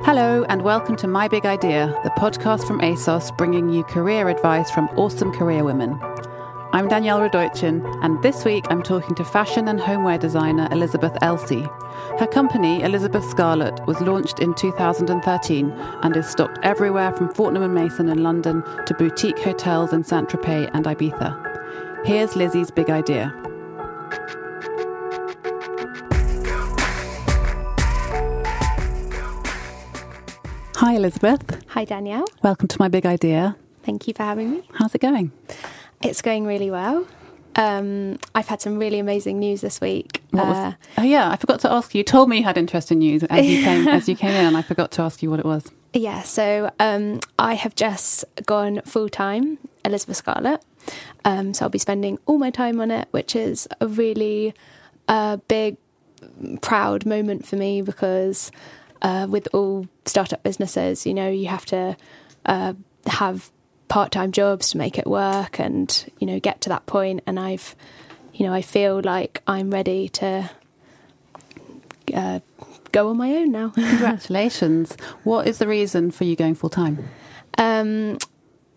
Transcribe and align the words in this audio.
Hello, 0.00 0.44
and 0.48 0.62
welcome 0.62 0.96
to 0.96 1.06
My 1.06 1.28
Big 1.28 1.46
Idea, 1.46 1.86
the 2.02 2.10
podcast 2.10 2.66
from 2.66 2.80
ASOS 2.80 3.34
bringing 3.38 3.70
you 3.70 3.84
career 3.84 4.28
advice 4.28 4.68
from 4.68 4.88
awesome 4.96 5.32
career 5.32 5.62
women. 5.62 5.98
I'm 6.72 6.88
Danielle 6.88 7.20
Radojcin, 7.20 8.04
and 8.04 8.20
this 8.20 8.44
week 8.44 8.64
I'm 8.70 8.82
talking 8.82 9.14
to 9.14 9.24
fashion 9.24 9.68
and 9.68 9.80
homeware 9.80 10.18
designer 10.18 10.68
Elizabeth 10.72 11.16
Elsey. 11.22 11.62
Her 12.18 12.26
company, 12.26 12.82
Elizabeth 12.82 13.24
Scarlett, 13.30 13.86
was 13.86 14.00
launched 14.00 14.40
in 14.40 14.52
2013 14.54 15.70
and 15.70 16.16
is 16.16 16.28
stocked 16.28 16.58
everywhere 16.64 17.12
from 17.12 17.32
Fortnum 17.32 17.62
and 17.62 17.74
Mason 17.74 18.08
in 18.08 18.22
London 18.22 18.64
to 18.86 18.94
boutique 18.94 19.38
hotels 19.38 19.92
in 19.92 20.02
Saint 20.02 20.28
Tropez 20.28 20.68
and 20.74 20.86
Ibiza. 20.86 22.04
Here's 22.04 22.34
Lizzie's 22.34 22.72
big 22.72 22.90
idea. 22.90 23.32
Hi, 30.76 30.94
Elizabeth. 30.96 31.62
Hi, 31.68 31.84
Danielle. 31.84 32.24
Welcome 32.42 32.66
to 32.68 32.76
my 32.80 32.88
big 32.88 33.06
idea. 33.06 33.56
Thank 33.84 34.08
you 34.08 34.14
for 34.14 34.24
having 34.24 34.50
me. 34.50 34.62
How's 34.74 34.94
it 34.94 35.00
going? 35.00 35.30
It's 36.02 36.20
going 36.20 36.46
really 36.46 36.70
well. 36.70 37.06
Um, 37.54 38.18
I've 38.34 38.48
had 38.48 38.60
some 38.60 38.78
really 38.78 38.98
amazing 38.98 39.38
news 39.38 39.60
this 39.60 39.80
week. 39.80 40.22
Uh, 40.36 40.72
oh 40.98 41.02
yeah, 41.04 41.30
I 41.30 41.36
forgot 41.36 41.60
to 41.60 41.70
ask 41.70 41.94
you. 41.94 41.98
You 41.98 42.04
told 42.04 42.28
me 42.28 42.38
you 42.38 42.44
had 42.44 42.58
interesting 42.58 42.98
news 42.98 43.22
as 43.22 43.46
you 43.46 43.62
came 43.62 43.86
as 43.96 44.08
you 44.08 44.16
came 44.16 44.32
in, 44.32 44.46
and 44.46 44.56
I 44.56 44.62
forgot 44.62 44.90
to 44.92 45.02
ask 45.02 45.22
you 45.22 45.30
what 45.30 45.38
it 45.38 45.46
was. 45.46 45.70
Yeah, 45.92 46.22
so 46.22 46.72
um, 46.80 47.20
I 47.38 47.54
have 47.54 47.76
just 47.76 48.24
gone 48.44 48.80
full 48.84 49.08
time 49.08 49.58
Elizabeth 49.84 50.16
Scarlett. 50.16 50.64
Um, 51.24 51.54
so 51.54 51.66
I'll 51.66 51.70
be 51.70 51.78
spending 51.78 52.18
all 52.26 52.38
my 52.38 52.50
time 52.50 52.80
on 52.80 52.90
it, 52.90 53.06
which 53.12 53.36
is 53.36 53.68
a 53.80 53.86
really 53.86 54.52
uh, 55.06 55.36
big, 55.46 55.76
proud 56.62 57.06
moment 57.06 57.46
for 57.46 57.54
me 57.54 57.80
because 57.80 58.50
uh, 59.04 59.28
with 59.28 59.46
all 59.52 59.86
startup 60.06 60.42
businesses, 60.42 61.06
you 61.06 61.14
know, 61.14 61.30
you 61.30 61.46
have 61.46 61.66
to 61.66 61.96
uh, 62.46 62.72
have 63.06 63.50
part-time 63.86 64.32
jobs 64.32 64.70
to 64.70 64.78
make 64.78 64.98
it 64.98 65.06
work 65.06 65.60
and 65.60 66.10
you 66.18 66.26
know 66.26 66.40
get 66.40 66.60
to 66.62 66.70
that 66.70 66.84
point. 66.86 67.20
and 67.26 67.38
i've 67.38 67.76
you 68.32 68.44
know 68.44 68.52
i 68.52 68.62
feel 68.62 69.00
like 69.04 69.42
i'm 69.46 69.70
ready 69.70 70.08
to 70.08 70.50
uh, 72.14 72.40
go 72.92 73.08
on 73.08 73.16
my 73.16 73.30
own 73.34 73.50
now. 73.50 73.68
Congratulations. 73.74 74.96
What 75.24 75.46
is 75.46 75.58
the 75.58 75.66
reason 75.66 76.10
for 76.10 76.24
you 76.24 76.36
going 76.36 76.54
full-time? 76.54 77.08
Um, 77.58 78.18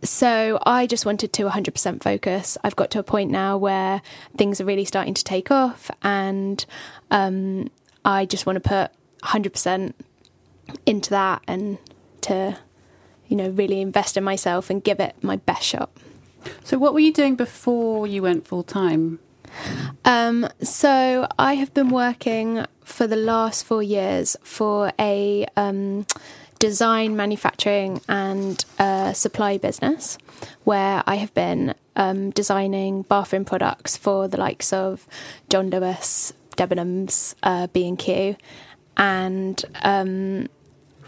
so 0.03 0.59
i 0.65 0.85
just 0.85 1.05
wanted 1.05 1.33
to 1.33 1.43
100% 1.43 2.03
focus. 2.03 2.57
I've 2.63 2.75
got 2.75 2.91
to 2.91 2.99
a 2.99 3.03
point 3.03 3.31
now 3.31 3.57
where 3.57 4.01
things 4.37 4.61
are 4.61 4.65
really 4.65 4.85
starting 4.85 5.13
to 5.15 5.23
take 5.23 5.51
off 5.51 5.89
and 6.03 6.63
um, 7.11 7.69
i 8.05 8.25
just 8.25 8.45
want 8.45 8.61
to 8.61 8.69
put 8.69 8.91
100% 9.23 9.93
into 10.85 11.09
that 11.11 11.41
and 11.47 11.77
to 12.21 12.57
you 13.27 13.35
know, 13.35 13.49
really 13.49 13.81
invest 13.81 14.17
in 14.17 14.23
myself 14.23 14.69
and 14.69 14.83
give 14.83 14.99
it 14.99 15.15
my 15.21 15.35
best 15.35 15.63
shot. 15.63 15.89
So, 16.63 16.77
what 16.77 16.93
were 16.93 16.99
you 16.99 17.13
doing 17.13 17.35
before 17.35 18.07
you 18.07 18.21
went 18.21 18.47
full 18.47 18.63
time? 18.63 19.19
Um, 20.05 20.47
so, 20.61 21.27
I 21.37 21.55
have 21.55 21.73
been 21.73 21.89
working 21.89 22.65
for 22.83 23.05
the 23.05 23.15
last 23.15 23.65
four 23.65 23.83
years 23.83 24.37
for 24.43 24.93
a 24.97 25.45
um, 25.57 26.05
design, 26.59 27.17
manufacturing, 27.17 28.01
and 28.07 28.63
uh, 28.79 29.13
supply 29.13 29.57
business 29.57 30.17
where 30.63 31.03
I 31.05 31.15
have 31.15 31.33
been 31.33 31.75
um, 31.95 32.29
designing 32.29 33.01
bathroom 33.01 33.43
products 33.43 33.97
for 33.97 34.27
the 34.27 34.37
likes 34.37 34.71
of 34.71 35.05
John 35.49 35.69
Lewis, 35.69 36.31
Debenhams, 36.55 37.35
uh, 37.43 37.67
B&Q, 37.67 38.37
and 38.95 39.63
um, 39.83 40.47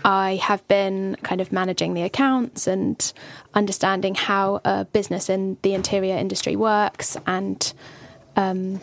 I 0.03 0.35
have 0.37 0.67
been 0.67 1.17
kind 1.23 1.41
of 1.41 1.51
managing 1.51 1.93
the 1.93 2.03
accounts 2.03 2.67
and 2.67 3.11
understanding 3.53 4.15
how 4.15 4.61
a 4.65 4.85
business 4.85 5.29
in 5.29 5.57
the 5.61 5.73
interior 5.73 6.15
industry 6.15 6.55
works 6.55 7.17
and 7.27 7.73
um, 8.35 8.81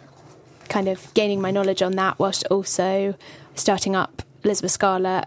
kind 0.68 0.88
of 0.88 1.12
gaining 1.14 1.40
my 1.40 1.50
knowledge 1.50 1.82
on 1.82 1.92
that 1.92 2.18
whilst 2.18 2.46
also 2.50 3.14
starting 3.54 3.96
up 3.96 4.22
Elizabeth 4.44 4.72
Scarlett. 4.72 5.26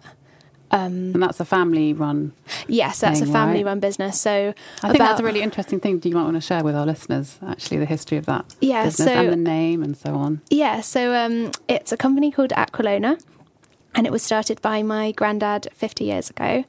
Um, 0.71 1.13
and 1.15 1.23
that's 1.23 1.39
a 1.39 1.45
family 1.45 1.93
run. 1.93 2.33
Yes, 2.67 2.99
that's 2.99 3.21
thing, 3.21 3.29
a 3.29 3.31
family 3.31 3.63
right? 3.63 3.71
run 3.71 3.79
business. 3.79 4.21
So 4.21 4.53
I 4.83 4.87
think 4.87 4.95
about, 4.95 5.07
that's 5.07 5.19
a 5.19 5.23
really 5.23 5.41
interesting 5.41 5.79
thing. 5.79 5.97
Do 5.97 6.09
you 6.09 6.15
might 6.15 6.25
want 6.25 6.35
to 6.35 6.41
share 6.41 6.63
with 6.63 6.75
our 6.75 6.85
listeners 6.85 7.39
actually 7.47 7.77
the 7.77 7.87
history 7.87 8.19
of 8.19 8.27
that 8.27 8.45
yeah, 8.61 8.83
business 8.83 9.07
so, 9.07 9.13
and 9.15 9.31
the 9.31 9.35
name 9.35 9.81
and 9.81 9.97
so 9.97 10.13
on? 10.13 10.41
Yeah, 10.51 10.81
so 10.81 11.15
um, 11.15 11.51
it's 11.67 11.91
a 11.91 11.97
company 11.97 12.29
called 12.29 12.51
Aquilona 12.51 13.19
and 13.99 14.07
it 14.07 14.11
was 14.11 14.23
started 14.23 14.61
by 14.61 14.81
my 14.81 15.11
granddad 15.11 15.67
50 15.73 16.05
years 16.05 16.29
ago. 16.29 16.63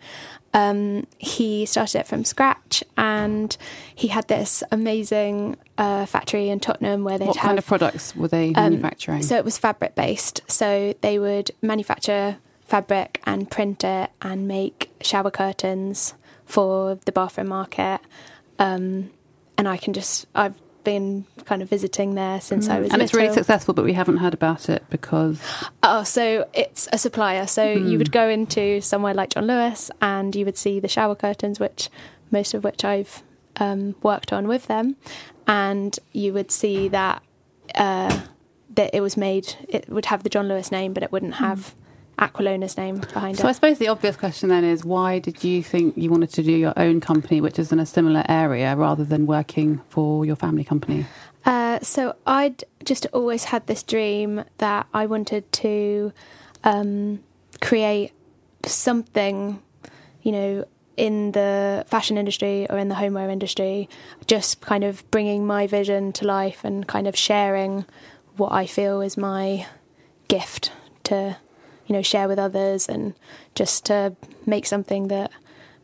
Um, 0.53 1.07
he 1.17 1.65
started 1.65 2.01
it 2.01 2.07
from 2.09 2.25
scratch, 2.25 2.83
and 2.97 3.57
he 3.95 4.09
had 4.09 4.27
this 4.27 4.65
amazing 4.73 5.57
uh, 5.79 6.07
factory 6.07 6.49
in 6.49 6.59
Tottenham 6.59 7.05
where 7.05 7.19
they. 7.19 7.27
What 7.27 7.37
have, 7.37 7.45
kind 7.45 7.59
of 7.61 7.65
products 7.65 8.17
were 8.17 8.27
they 8.27 8.49
um, 8.55 8.73
manufacturing? 8.73 9.23
So 9.23 9.37
it 9.37 9.45
was 9.45 9.59
fabric 9.59 9.95
based. 9.95 10.41
So 10.51 10.93
they 11.03 11.21
would 11.21 11.53
manufacture 11.63 12.39
fabric 12.65 13.21
and 13.23 13.49
print 13.49 13.85
it 13.85 14.11
and 14.21 14.49
make 14.49 14.91
shower 15.01 15.31
curtains 15.31 16.15
for 16.47 16.97
the 17.05 17.13
bathroom 17.13 17.47
market. 17.47 18.01
Um, 18.59 19.11
and 19.57 19.69
I 19.69 19.77
can 19.77 19.93
just 19.93 20.27
I've 20.35 20.61
been 20.85 21.27
kind 21.45 21.63
of 21.63 21.69
visiting 21.69 22.15
there 22.15 22.41
since 22.41 22.69
mm. 22.69 22.73
I 22.73 22.81
was 22.81 22.91
and 22.91 23.01
little. 23.01 23.05
it's 23.05 23.15
really 23.15 23.35
successful 23.35 23.75
but 23.75 23.85
we 23.85 23.93
haven't 23.93 24.19
heard 24.19 24.35
about 24.35 24.69
it 24.69 24.85
because 24.91 25.41
oh 25.83 26.03
so 26.03 26.49
it's 26.55 26.89
a 26.93 26.99
supplier 26.99 27.47
so 27.47 27.77
mm. 27.77 27.91
you 27.91 27.99
would 27.99 28.13
go 28.13 28.29
into 28.29 28.81
somewhere 28.81 29.15
like 29.15 29.31
John 29.31 29.47
Lewis 29.47 29.91
and 30.01 30.35
you 30.35 30.45
would 30.45 30.57
see 30.57 30.81
the 30.81 30.89
shower 30.89 31.15
curtains 31.15 31.61
which 31.61 31.89
most 32.31 32.55
of 32.55 32.65
which 32.65 32.85
I've 32.85 33.23
um, 33.57 33.95
worked 34.03 34.33
on 34.33 34.49
with 34.49 34.67
them 34.67 34.97
and 35.47 35.99
you 36.13 36.33
would 36.33 36.51
see 36.51 36.89
that 36.89 37.23
uh, 37.75 38.21
that 38.71 38.95
it 38.95 39.01
was 39.01 39.17
made 39.17 39.57
it 39.69 39.89
would 39.89 40.07
have 40.07 40.23
the 40.23 40.31
John 40.31 40.49
Lewis 40.49 40.71
name 40.71 40.93
but 40.93 41.03
it 41.03 41.13
wouldn't 41.13 41.35
have 41.35 41.59
mm. 41.59 41.75
Aquilona's 42.21 42.77
name 42.77 42.99
behind 42.99 43.37
so 43.37 43.41
it. 43.41 43.43
So 43.43 43.49
I 43.49 43.53
suppose 43.53 43.79
the 43.79 43.89
obvious 43.89 44.17
question 44.17 44.49
then 44.51 44.65
is 44.65 44.85
why 44.85 45.19
did 45.19 45.43
you 45.43 45.63
think 45.63 45.97
you 45.97 46.11
wanted 46.11 46.31
to 46.31 46.43
do 46.43 46.53
your 46.53 46.75
own 46.77 47.01
company, 47.01 47.41
which 47.41 47.59
is 47.59 47.73
in 47.73 47.81
a 47.81 47.87
similar 47.87 48.25
area, 48.29 48.77
rather 48.77 49.05
than 49.05 49.27
working 49.27 49.81
for 49.89 50.25
your 50.25 50.37
family 50.37 50.65
company? 50.65 51.07
Uh, 51.45 51.79
so 51.81 52.15
I'd 52.27 52.65
just 52.85 53.07
always 53.13 53.45
had 53.45 53.67
this 53.67 53.83
dream 53.83 54.45
that 54.59 54.87
I 54.93 55.07
wanted 55.07 55.51
to 55.53 56.13
um, 56.65 57.21
create 57.63 58.13
something, 58.67 59.63
you 60.23 60.33
know, 60.33 60.67
in 60.97 61.33
the 61.33 61.85
fashion 61.89 62.19
industry 62.19 62.67
or 62.69 62.77
in 62.77 62.89
the 62.89 62.95
homeware 62.95 63.31
industry, 63.31 63.89
just 64.27 64.61
kind 64.61 64.85
of 64.85 65.11
bringing 65.11 65.47
my 65.47 65.67
vision 65.67 66.13
to 66.13 66.27
life 66.27 66.61
and 66.63 66.87
kind 66.87 67.07
of 67.07 67.17
sharing 67.17 67.87
what 68.37 68.53
I 68.53 68.67
feel 68.67 69.01
is 69.01 69.17
my 69.17 69.67
gift 70.29 70.73
to 71.05 71.39
you 71.91 71.97
know 71.97 72.03
share 72.03 72.29
with 72.29 72.39
others 72.39 72.89
and 72.89 73.15
just 73.57 73.85
to 73.87 74.15
make 74.47 74.65
something 74.65 75.09
that 75.09 75.33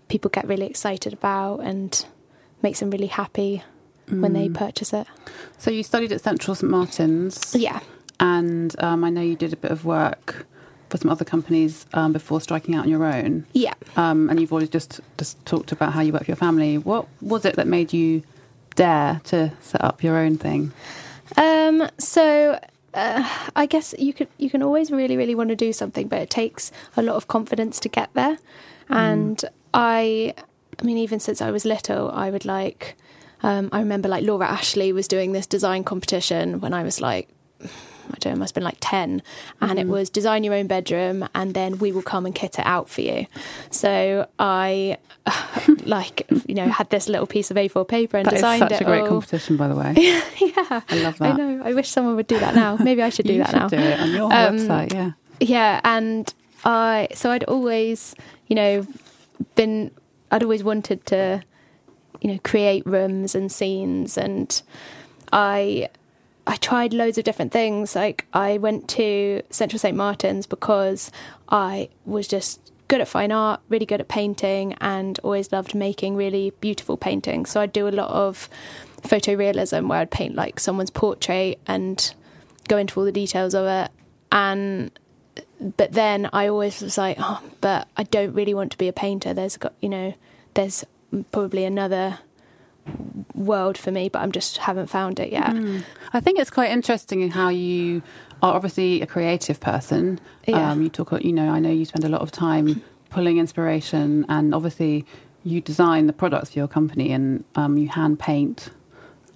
people 0.06 0.31
get 0.31 0.47
really 0.47 0.67
excited 0.67 1.12
about 1.12 1.58
and 1.58 2.06
makes 2.62 2.79
them 2.79 2.91
really 2.91 3.08
happy 3.08 3.64
mm. 4.06 4.20
when 4.20 4.32
they 4.32 4.49
mm. 4.49 4.55
purchase 4.55 4.93
it. 4.93 5.08
So 5.58 5.73
you 5.73 5.82
studied 5.82 6.12
at 6.12 6.20
Central 6.20 6.55
St 6.55 6.70
Martin's, 6.70 7.56
yeah, 7.56 7.81
and 8.20 8.81
um, 8.81 9.03
I 9.03 9.11
know 9.11 9.20
you 9.20 9.35
did 9.35 9.53
a 9.53 9.56
bit 9.56 9.73
of 9.73 9.85
work 9.85 10.47
for 10.91 10.97
some 10.97 11.11
other 11.11 11.25
companies 11.25 11.87
um, 11.93 12.12
before 12.12 12.41
striking 12.41 12.76
out 12.76 12.85
on 12.85 12.88
your 12.88 13.05
own. 13.05 13.44
Yeah, 13.53 13.75
um, 13.97 14.31
and 14.31 14.38
you've 14.38 14.53
already 14.53 14.69
just 14.69 15.00
just 15.19 15.44
talked 15.44 15.73
about 15.73 15.93
how 15.93 16.03
you 16.03 16.12
work 16.12 16.23
for 16.23 16.31
your 16.31 16.37
family. 16.37 16.79
What 16.79 17.08
was 17.20 17.44
it 17.44 17.56
that 17.56 17.67
made 17.67 17.93
you 17.93 18.23
dare 18.76 19.20
to 19.25 19.53
set 19.61 19.82
up 19.82 20.05
your 20.05 20.17
own 20.19 20.38
thing? 20.38 20.73
Um, 21.37 21.88
so 21.99 22.61
uh, 22.96 23.28
I 23.54 23.66
guess 23.66 23.94
you 23.98 24.12
could 24.12 24.28
you 24.38 24.50
can 24.50 24.62
always 24.62 24.90
really 24.90 25.16
really 25.16 25.34
want 25.34 25.50
to 25.50 25.56
do 25.56 25.72
something, 25.72 26.08
but 26.08 26.20
it 26.20 26.31
takes 26.31 26.72
a 26.96 27.02
lot 27.02 27.16
of 27.16 27.28
confidence 27.28 27.78
to 27.81 27.88
get 27.88 28.10
there. 28.14 28.38
Mm. 28.90 28.96
And 28.96 29.44
I, 29.75 30.34
I 30.78 30.82
mean, 30.82 30.98
even 30.98 31.20
since 31.20 31.43
I 31.43 31.50
was 31.50 31.64
little, 31.64 32.10
I 32.10 32.31
would 32.31 32.44
like. 32.44 32.96
Um, 33.43 33.69
I 33.70 33.81
remember 33.81 34.08
like 34.08 34.25
Laura 34.25 34.48
Ashley 34.48 34.93
was 34.93 35.06
doing 35.06 35.32
this 35.32 35.46
design 35.46 35.84
competition 35.84 36.60
when 36.60 36.72
I 36.72 36.82
was 36.82 37.00
like 37.00 37.28
I 38.12 38.17
don't 38.19 38.35
know, 38.35 38.38
must 38.41 38.50
have 38.50 38.55
been 38.55 38.64
like 38.64 38.79
10. 38.81 39.23
And 39.61 39.79
it 39.79 39.87
was 39.87 40.11
design 40.11 40.44
your 40.44 40.55
own 40.55 40.67
bedroom 40.67 41.29
and 41.35 41.55
then 41.55 41.79
we 41.79 41.93
will 41.93 42.03
come 42.03 42.26
and 42.26 42.35
kit 42.35 42.58
it 42.58 42.67
out 42.67 42.88
for 42.88 43.00
you. 43.03 43.26
So 43.70 44.26
I, 44.38 44.99
like, 45.85 46.26
you 46.47 46.55
know, 46.55 46.67
had 46.69 46.91
this 46.91 47.08
little 47.08 47.26
piece 47.26 47.50
of 47.50 47.56
A4 47.56 47.87
paper 47.88 48.17
and 48.17 48.26
That 48.26 48.35
designed 48.35 48.62
it. 48.62 48.69
That's 48.69 48.79
such 48.79 48.82
a 48.82 48.85
great 48.85 49.03
all. 49.03 49.08
competition, 49.08 49.56
by 49.56 49.69
the 49.69 49.75
way. 49.76 49.93
yeah. 49.97 50.81
I 50.88 50.97
love 51.03 51.19
that. 51.19 51.35
I 51.35 51.37
know. 51.37 51.62
I 51.64 51.75
wish 51.75 51.88
someone 51.88 52.17
would 52.17 52.26
do 52.26 52.38
that 52.38 52.55
now. 52.55 52.76
Maybe 52.76 53.03
I 53.03 53.08
should 53.11 53.26
do 53.26 53.38
that 53.38 53.50
should 53.50 53.56
now. 53.56 53.69
do 53.69 53.76
it 53.76 54.00
on 54.00 54.11
your 54.12 54.25
Um, 54.25 54.56
website, 54.58 54.93
yeah. 54.93 55.11
Yeah, 55.41 55.81
and 55.85 56.32
I 56.64 57.08
so 57.14 57.31
I'd 57.31 57.44
always, 57.44 58.14
you 58.47 58.56
know, 58.56 58.87
been 59.55 59.91
I'd 60.31 60.43
always 60.43 60.64
wanted 60.64 61.05
to, 61.06 61.43
you 62.23 62.32
know, 62.32 62.38
create 62.43 62.87
rooms 62.87 63.35
and 63.35 63.53
scenes 63.53 64.17
and 64.17 64.62
I 65.32 65.88
I 66.46 66.56
tried 66.56 66.93
loads 66.93 67.19
of 67.19 67.25
different 67.25 67.52
things. 67.52 67.96
Like 67.96 68.26
I 68.32 68.58
went 68.58 68.88
to 68.90 69.43
Central 69.50 69.78
St 69.78 69.96
Martin's 69.96 70.46
because 70.46 71.10
I 71.48 71.88
was 72.04 72.28
just 72.28 72.72
good 72.88 73.00
at 73.00 73.08
fine 73.08 73.32
art, 73.32 73.60
really 73.69 73.87
good 73.87 74.00
at 74.00 74.08
painting 74.08 74.75
and 74.81 75.19
always 75.25 75.50
loved 75.50 75.75
making 75.75 76.14
really 76.14 76.52
beautiful 76.60 76.96
paintings. 76.96 77.50
So 77.50 77.60
I'd 77.60 77.72
do 77.72 77.88
a 77.88 77.90
lot 77.90 78.10
of 78.10 78.48
photorealism 79.02 79.88
where 79.88 79.98
I'd 79.98 80.10
paint 80.10 80.34
like 80.34 80.60
someone's 80.60 80.90
portrait 80.90 81.58
and 81.66 82.14
go 82.69 82.76
into 82.76 82.98
all 82.98 83.06
the 83.06 83.12
details 83.12 83.54
of 83.54 83.66
it 83.66 83.90
and 84.31 84.90
but 85.60 85.93
then 85.93 86.28
I 86.32 86.48
always 86.48 86.82
was 86.82 86.98
like, 86.98 87.16
oh, 87.19 87.43
but 87.60 87.88
I 87.96 88.02
don't 88.02 88.34
really 88.34 88.52
want 88.52 88.72
to 88.72 88.78
be 88.78 88.88
a 88.88 88.93
painter. 88.93 89.32
There's 89.32 89.56
got, 89.56 89.72
you 89.81 89.88
know, 89.88 90.14
there's 90.54 90.84
probably 91.32 91.64
another 91.64 92.19
world 93.35 93.77
for 93.79 93.91
me, 93.91 94.09
but 94.09 94.21
I'm 94.21 94.33
just 94.33 94.59
haven't 94.59 94.88
found 94.88 95.21
it 95.21 95.33
yet. 95.33 95.55
I 96.12 96.21
think 96.21 96.38
it's 96.38 96.50
quite 96.50 96.71
interesting 96.71 97.21
in 97.21 97.31
how 97.31 97.49
you 97.49 98.03
are 98.43 98.55
obviously 98.55 99.03
a 99.03 99.06
creative 99.06 99.61
person. 99.61 100.19
Yeah. 100.47 100.71
Um, 100.71 100.83
you 100.83 100.88
talk, 100.88 101.12
you 101.25 101.33
know, 101.33 101.50
I 101.50 101.59
know 101.59 101.71
you 101.71 101.85
spend 101.85 102.05
a 102.05 102.09
lot 102.09 102.21
of 102.21 102.31
time 102.31 102.83
pulling 103.11 103.38
inspiration, 103.38 104.27
and 104.29 104.55
obviously 104.55 105.05
you 105.44 105.61
design 105.61 106.06
the 106.06 106.12
products 106.12 106.50
for 106.50 106.59
your 106.59 106.69
company, 106.69 107.12
and 107.12 107.44
um, 107.55 107.79
you 107.79 107.88
hand 107.88 108.19
paint, 108.19 108.71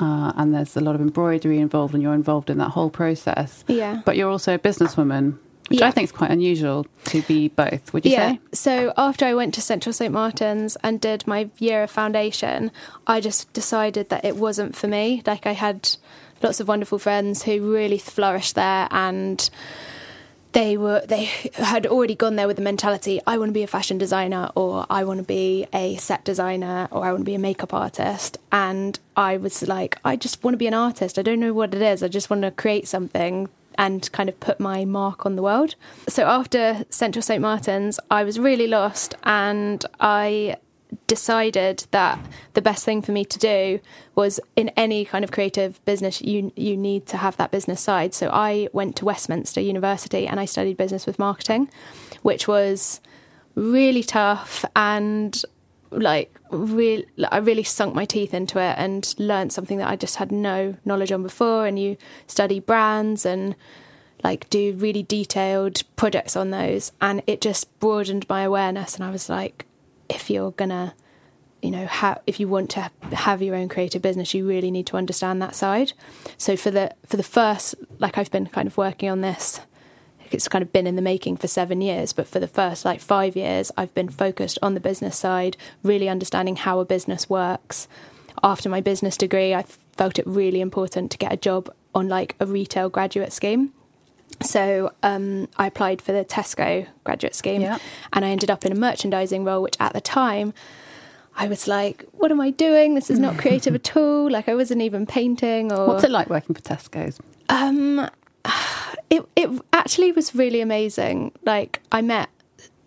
uh, 0.00 0.32
and 0.36 0.54
there's 0.54 0.76
a 0.76 0.80
lot 0.80 0.94
of 0.94 1.00
embroidery 1.00 1.58
involved, 1.58 1.94
and 1.94 2.02
you're 2.02 2.14
involved 2.14 2.50
in 2.50 2.58
that 2.58 2.70
whole 2.70 2.90
process. 2.90 3.64
Yeah. 3.68 4.02
But 4.04 4.16
you're 4.16 4.30
also 4.30 4.54
a 4.54 4.58
businesswoman, 4.58 5.38
which 5.70 5.82
I 5.82 5.92
think 5.92 6.06
is 6.06 6.12
quite 6.12 6.32
unusual 6.32 6.84
to 7.06 7.22
be 7.22 7.46
both. 7.48 7.92
Would 7.92 8.04
you 8.04 8.12
yeah. 8.12 8.32
say? 8.32 8.40
So 8.52 8.92
after 8.96 9.24
I 9.24 9.34
went 9.34 9.54
to 9.54 9.60
Central 9.60 9.92
St 9.92 10.12
Martin's 10.12 10.76
and 10.82 11.00
did 11.00 11.26
my 11.28 11.48
year 11.58 11.84
of 11.84 11.90
foundation, 11.90 12.72
I 13.06 13.20
just 13.20 13.52
decided 13.52 14.08
that 14.08 14.24
it 14.24 14.36
wasn't 14.36 14.74
for 14.74 14.88
me. 14.88 15.22
Like 15.24 15.46
I 15.46 15.52
had 15.52 15.96
lots 16.42 16.58
of 16.58 16.66
wonderful 16.66 16.98
friends 16.98 17.44
who 17.44 17.72
really 17.72 17.98
flourished 17.98 18.56
there 18.56 18.88
and 18.90 19.48
they 20.52 20.76
were 20.76 21.02
they 21.06 21.24
had 21.54 21.86
already 21.86 22.16
gone 22.16 22.34
there 22.34 22.48
with 22.48 22.56
the 22.56 22.62
mentality 22.62 23.20
I 23.24 23.38
want 23.38 23.50
to 23.50 23.52
be 23.52 23.62
a 23.62 23.68
fashion 23.68 23.98
designer 23.98 24.50
or 24.56 24.84
I 24.90 25.04
want 25.04 25.18
to 25.18 25.24
be 25.24 25.68
a 25.72 25.94
set 25.96 26.24
designer 26.24 26.88
or 26.90 27.04
I 27.04 27.12
want 27.12 27.20
to 27.20 27.24
be 27.24 27.36
a 27.36 27.38
makeup 27.38 27.72
artist 27.72 28.38
and 28.50 28.98
I 29.16 29.36
was 29.36 29.68
like 29.68 29.98
I 30.04 30.16
just 30.16 30.42
want 30.42 30.54
to 30.54 30.58
be 30.58 30.66
an 30.66 30.74
artist 30.74 31.20
I 31.20 31.22
don't 31.22 31.38
know 31.38 31.52
what 31.52 31.72
it 31.74 31.82
is 31.82 32.02
I 32.02 32.08
just 32.08 32.30
want 32.30 32.42
to 32.42 32.50
create 32.50 32.88
something 32.88 33.48
and 33.80 34.12
kind 34.12 34.28
of 34.28 34.38
put 34.40 34.60
my 34.60 34.84
mark 34.84 35.24
on 35.24 35.36
the 35.36 35.42
world. 35.42 35.74
So 36.06 36.26
after 36.26 36.84
Central 36.90 37.22
St 37.22 37.40
Martin's 37.40 37.98
I 38.10 38.22
was 38.24 38.38
really 38.38 38.66
lost 38.66 39.14
and 39.24 39.84
I 39.98 40.56
decided 41.06 41.86
that 41.92 42.18
the 42.52 42.60
best 42.60 42.84
thing 42.84 43.00
for 43.00 43.12
me 43.12 43.24
to 43.24 43.38
do 43.38 43.80
was 44.14 44.38
in 44.54 44.68
any 44.76 45.04
kind 45.04 45.24
of 45.24 45.30
creative 45.32 45.82
business 45.86 46.20
you 46.20 46.52
you 46.56 46.76
need 46.76 47.06
to 47.06 47.16
have 47.16 47.38
that 47.38 47.50
business 47.50 47.80
side. 47.80 48.12
So 48.12 48.28
I 48.28 48.68
went 48.72 48.96
to 48.96 49.06
Westminster 49.06 49.62
University 49.62 50.26
and 50.26 50.38
I 50.38 50.44
studied 50.44 50.76
business 50.76 51.06
with 51.06 51.18
marketing 51.18 51.70
which 52.22 52.46
was 52.46 53.00
really 53.54 54.02
tough 54.02 54.64
and 54.76 55.42
like 55.90 56.38
really 56.50 57.06
I 57.30 57.38
really 57.38 57.64
sunk 57.64 57.94
my 57.94 58.04
teeth 58.04 58.32
into 58.32 58.58
it 58.58 58.74
and 58.78 59.12
learned 59.18 59.52
something 59.52 59.78
that 59.78 59.88
I 59.88 59.96
just 59.96 60.16
had 60.16 60.30
no 60.30 60.76
knowledge 60.84 61.12
on 61.12 61.22
before. 61.22 61.66
And 61.66 61.78
you 61.78 61.96
study 62.26 62.60
brands 62.60 63.26
and 63.26 63.56
like 64.22 64.48
do 64.50 64.74
really 64.74 65.02
detailed 65.02 65.82
projects 65.96 66.36
on 66.36 66.50
those. 66.50 66.92
And 67.00 67.22
it 67.26 67.40
just 67.40 67.78
broadened 67.80 68.28
my 68.28 68.42
awareness. 68.42 68.94
And 68.94 69.04
I 69.04 69.10
was 69.10 69.28
like 69.28 69.66
if 70.08 70.30
you're 70.30 70.52
gonna 70.52 70.94
you 71.62 71.70
know 71.70 71.86
ha- 71.86 72.18
if 72.26 72.40
you 72.40 72.48
want 72.48 72.70
to 72.70 72.90
have 73.12 73.42
your 73.42 73.54
own 73.54 73.68
creative 73.68 74.00
business 74.00 74.32
you 74.32 74.48
really 74.48 74.70
need 74.70 74.86
to 74.86 74.96
understand 74.96 75.42
that 75.42 75.54
side. 75.54 75.92
So 76.38 76.56
for 76.56 76.70
the 76.70 76.94
for 77.06 77.16
the 77.16 77.22
first 77.22 77.74
like 77.98 78.16
I've 78.16 78.30
been 78.30 78.46
kind 78.46 78.66
of 78.68 78.76
working 78.76 79.10
on 79.10 79.20
this 79.20 79.60
it's 80.30 80.48
kind 80.48 80.62
of 80.62 80.72
been 80.72 80.86
in 80.86 80.96
the 80.96 81.02
making 81.02 81.36
for 81.36 81.46
7 81.48 81.80
years 81.80 82.12
but 82.12 82.26
for 82.28 82.40
the 82.40 82.48
first 82.48 82.84
like 82.84 83.00
5 83.00 83.36
years 83.36 83.70
I've 83.76 83.94
been 83.94 84.08
focused 84.08 84.58
on 84.62 84.74
the 84.74 84.80
business 84.80 85.18
side 85.18 85.56
really 85.82 86.08
understanding 86.08 86.56
how 86.56 86.78
a 86.80 86.84
business 86.84 87.28
works 87.28 87.88
after 88.42 88.68
my 88.68 88.80
business 88.80 89.16
degree 89.16 89.54
I 89.54 89.64
felt 89.92 90.18
it 90.18 90.26
really 90.26 90.60
important 90.60 91.10
to 91.12 91.18
get 91.18 91.32
a 91.32 91.36
job 91.36 91.70
on 91.94 92.08
like 92.08 92.36
a 92.40 92.46
retail 92.46 92.88
graduate 92.88 93.32
scheme 93.32 93.72
so 94.42 94.90
um, 95.02 95.48
I 95.58 95.66
applied 95.66 96.00
for 96.00 96.12
the 96.12 96.24
Tesco 96.24 96.86
graduate 97.04 97.34
scheme, 97.34 97.60
Yeah. 97.60 97.78
and 98.12 98.24
I 98.24 98.30
ended 98.30 98.50
up 98.50 98.64
in 98.64 98.72
a 98.72 98.74
merchandising 98.76 99.44
role, 99.44 99.60
which 99.60 99.76
at 99.80 99.92
the 99.92 100.00
time 100.00 100.54
I 101.36 101.46
was 101.48 101.68
like, 101.68 102.04
"What 102.12 102.30
am 102.30 102.40
I 102.40 102.50
doing? 102.50 102.94
This 102.94 103.10
is 103.10 103.18
not 103.18 103.36
creative 103.36 103.74
at 103.74 103.94
all." 103.96 104.30
Like 104.30 104.48
I 104.48 104.54
wasn't 104.54 104.80
even 104.82 105.04
painting 105.04 105.72
or 105.72 105.88
What's 105.88 106.04
it 106.04 106.10
like 106.10 106.30
working 106.30 106.54
for 106.54 106.62
Tesco's? 106.62 107.20
um, 107.50 108.08
it 109.10 109.24
it 109.36 109.50
actually 109.72 110.12
was 110.12 110.34
really 110.34 110.60
amazing. 110.60 111.32
Like 111.44 111.80
I 111.92 112.02
met 112.02 112.28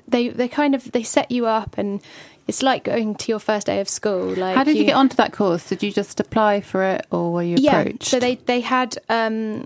they 0.08 0.30
they 0.30 0.48
kind 0.48 0.76
of 0.76 0.92
they 0.92 1.04
set 1.04 1.32
you 1.32 1.46
up 1.46 1.78
and. 1.78 2.02
It's 2.46 2.62
like 2.62 2.84
going 2.84 3.16
to 3.16 3.32
your 3.32 3.40
first 3.40 3.68
day 3.68 3.80
of 3.80 3.88
school. 3.88 4.36
Like 4.36 4.58
How 4.58 4.66
did 4.66 4.76
you, 4.76 4.84
get 4.84 4.98
onto 4.98 5.16
that 5.16 5.32
course? 5.32 5.70
Did 5.70 5.82
you 5.82 5.94
just 5.94 6.20
apply 6.20 6.60
for 6.60 6.84
it, 6.84 7.08
or 7.10 7.32
were 7.32 7.42
you 7.42 7.56
approached? 7.56 8.04
so 8.04 8.20
they 8.20 8.36
they 8.36 8.60
had 8.60 8.98
um, 9.08 9.66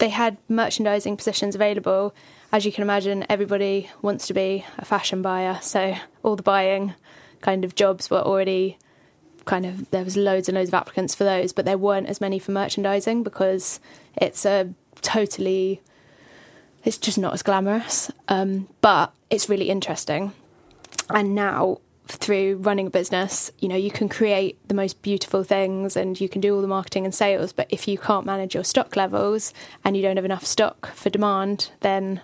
they 0.00 0.10
had 0.10 0.36
merchandising 0.46 1.16
positions 1.16 1.54
available. 1.54 2.14
As 2.52 2.66
you 2.66 2.72
can 2.72 2.82
imagine, 2.82 3.24
everybody 3.30 3.88
wants 4.02 4.26
to 4.26 4.34
be 4.34 4.66
a 4.76 4.84
fashion 4.84 5.22
buyer, 5.22 5.60
so 5.62 5.96
all 6.22 6.36
the 6.36 6.42
buying 6.42 6.92
kind 7.40 7.64
of 7.64 7.74
jobs 7.74 8.10
were 8.10 8.20
already 8.20 8.76
kind 9.44 9.64
of 9.64 9.90
there 9.90 10.04
was 10.04 10.16
loads 10.16 10.48
and 10.48 10.56
loads 10.56 10.68
of 10.68 10.74
applicants 10.74 11.14
for 11.14 11.24
those, 11.24 11.52
but 11.52 11.64
there 11.64 11.78
weren't 11.78 12.06
as 12.06 12.20
many 12.20 12.38
for 12.38 12.52
merchandising 12.52 13.22
because 13.22 13.80
it's 14.16 14.44
a 14.44 14.72
totally 15.02 15.80
it's 16.84 16.98
just 16.98 17.18
not 17.18 17.34
as 17.34 17.42
glamorous. 17.42 18.10
Um, 18.28 18.68
but 18.80 19.12
it's 19.28 19.48
really 19.48 19.68
interesting. 19.68 20.32
And 21.08 21.34
now 21.34 21.80
through 22.08 22.56
running 22.56 22.88
a 22.88 22.90
business, 22.90 23.52
you 23.58 23.68
know, 23.68 23.76
you 23.76 23.90
can 23.90 24.08
create 24.08 24.58
the 24.66 24.74
most 24.74 25.00
beautiful 25.02 25.44
things 25.44 25.96
and 25.96 26.20
you 26.20 26.28
can 26.28 26.40
do 26.40 26.54
all 26.54 26.62
the 26.62 26.68
marketing 26.68 27.04
and 27.04 27.14
sales, 27.14 27.52
but 27.52 27.66
if 27.70 27.86
you 27.86 27.98
can't 27.98 28.26
manage 28.26 28.54
your 28.54 28.64
stock 28.64 28.96
levels 28.96 29.52
and 29.84 29.96
you 29.96 30.02
don't 30.02 30.16
have 30.16 30.24
enough 30.24 30.44
stock 30.44 30.92
for 30.94 31.10
demand, 31.10 31.70
then 31.80 32.20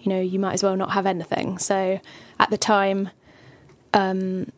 you 0.00 0.08
know, 0.08 0.20
you 0.20 0.38
might 0.38 0.54
as 0.54 0.62
well 0.62 0.76
not 0.76 0.92
have 0.92 1.04
anything. 1.04 1.58
So 1.58 2.00
at 2.38 2.50
the 2.50 2.58
time 2.58 3.10
um 3.92 4.50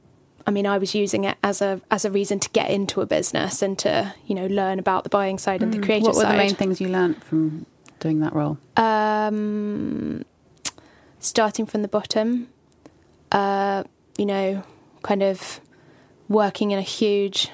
I 0.47 0.51
mean, 0.51 0.67
I 0.67 0.79
was 0.79 0.95
using 0.95 1.25
it 1.25 1.37
as 1.43 1.63
a 1.63 1.81
as 1.91 2.05
a 2.05 2.11
reason 2.11 2.41
to 2.41 2.51
get 2.51 2.71
into 2.71 3.01
a 3.01 3.07
business 3.07 3.63
and 3.63 3.79
to 3.81 4.15
you 4.27 4.35
know 4.35 4.47
learn 4.47 4.79
about 4.79 5.05
the 5.05 5.11
buying 5.11 5.39
side 5.39 5.63
and 5.63 5.73
the 5.73 5.79
creative 5.79 6.07
side. 6.07 6.09
what 6.09 6.17
were 6.17 6.23
side. 6.23 6.33
the 6.33 6.39
main 6.39 6.55
things 6.55 6.81
you 6.81 6.89
learned 6.89 7.23
from 7.23 7.67
doing 8.01 8.21
that 8.21 8.35
role? 8.35 8.59
Um, 8.77 10.25
starting 11.19 11.67
from 11.67 11.83
the 11.83 11.89
bottom, 11.89 12.49
uh, 13.31 13.85
you 14.19 14.27
know, 14.27 14.63
kind 15.03 15.23
of 15.23 15.61
working 16.29 16.71
in 16.71 16.79
a 16.79 16.83
huge 16.83 17.51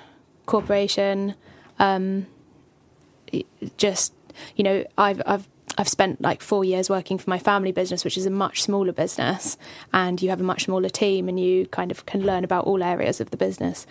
corporation. 0.47 1.35
Um, 1.79 2.27
just 3.77 4.13
you 4.57 4.65
know, 4.65 4.85
I've 4.97 5.23
I've 5.27 5.49
I've 5.79 5.89
spent 5.89 6.21
like 6.21 6.43
four 6.43 6.65
years 6.65 6.91
working 6.91 7.19
for 7.19 7.31
my 7.31 7.39
family 7.39 7.73
business, 7.73 8.05
which 8.05 8.19
is 8.19 8.27
a 8.27 8.31
much 8.31 8.63
smaller 8.63 8.93
business, 8.93 9.57
and 9.93 10.21
you 10.21 10.29
have 10.29 10.41
a 10.41 10.45
much 10.45 10.65
smaller 10.65 10.89
team, 10.89 11.29
and 11.29 11.39
you 11.39 11.67
kind 11.69 11.91
of 11.91 12.05
can 12.05 12.27
learn 12.27 12.45
about 12.45 12.65
all 12.65 12.83
areas 12.83 13.21
of 13.21 13.31
the 13.31 13.37
business 13.37 13.87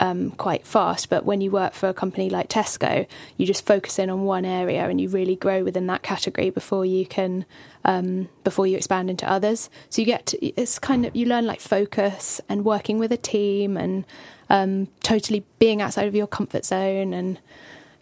um, 0.00 0.30
quite 0.32 0.66
fast. 0.66 1.10
But 1.10 1.24
when 1.24 1.40
you 1.40 1.50
work 1.50 1.74
for 1.74 1.88
a 1.88 1.94
company 1.94 2.30
like 2.30 2.48
Tesco, 2.48 3.06
you 3.36 3.46
just 3.46 3.66
focus 3.66 3.98
in 3.98 4.10
on 4.10 4.22
one 4.24 4.44
area 4.44 4.88
and 4.88 5.00
you 5.00 5.08
really 5.08 5.36
grow 5.36 5.62
within 5.62 5.86
that 5.88 6.02
category 6.02 6.50
before 6.50 6.84
you 6.86 7.06
can 7.06 7.44
um, 7.84 8.28
before 8.42 8.66
you 8.66 8.76
expand 8.76 9.10
into 9.10 9.30
others. 9.30 9.70
So 9.90 10.02
you 10.02 10.06
get 10.06 10.26
to, 10.26 10.44
it's 10.44 10.78
kind 10.78 11.06
of 11.06 11.14
you 11.14 11.26
learn 11.26 11.46
like 11.46 11.60
focus 11.60 12.40
and 12.48 12.64
working 12.64 12.98
with 12.98 13.12
a 13.12 13.16
team 13.16 13.76
and 13.76 14.04
um, 14.48 14.88
totally 15.02 15.44
being 15.58 15.80
outside 15.80 16.08
of 16.08 16.14
your 16.14 16.26
comfort 16.26 16.64
zone 16.64 17.12
and 17.12 17.38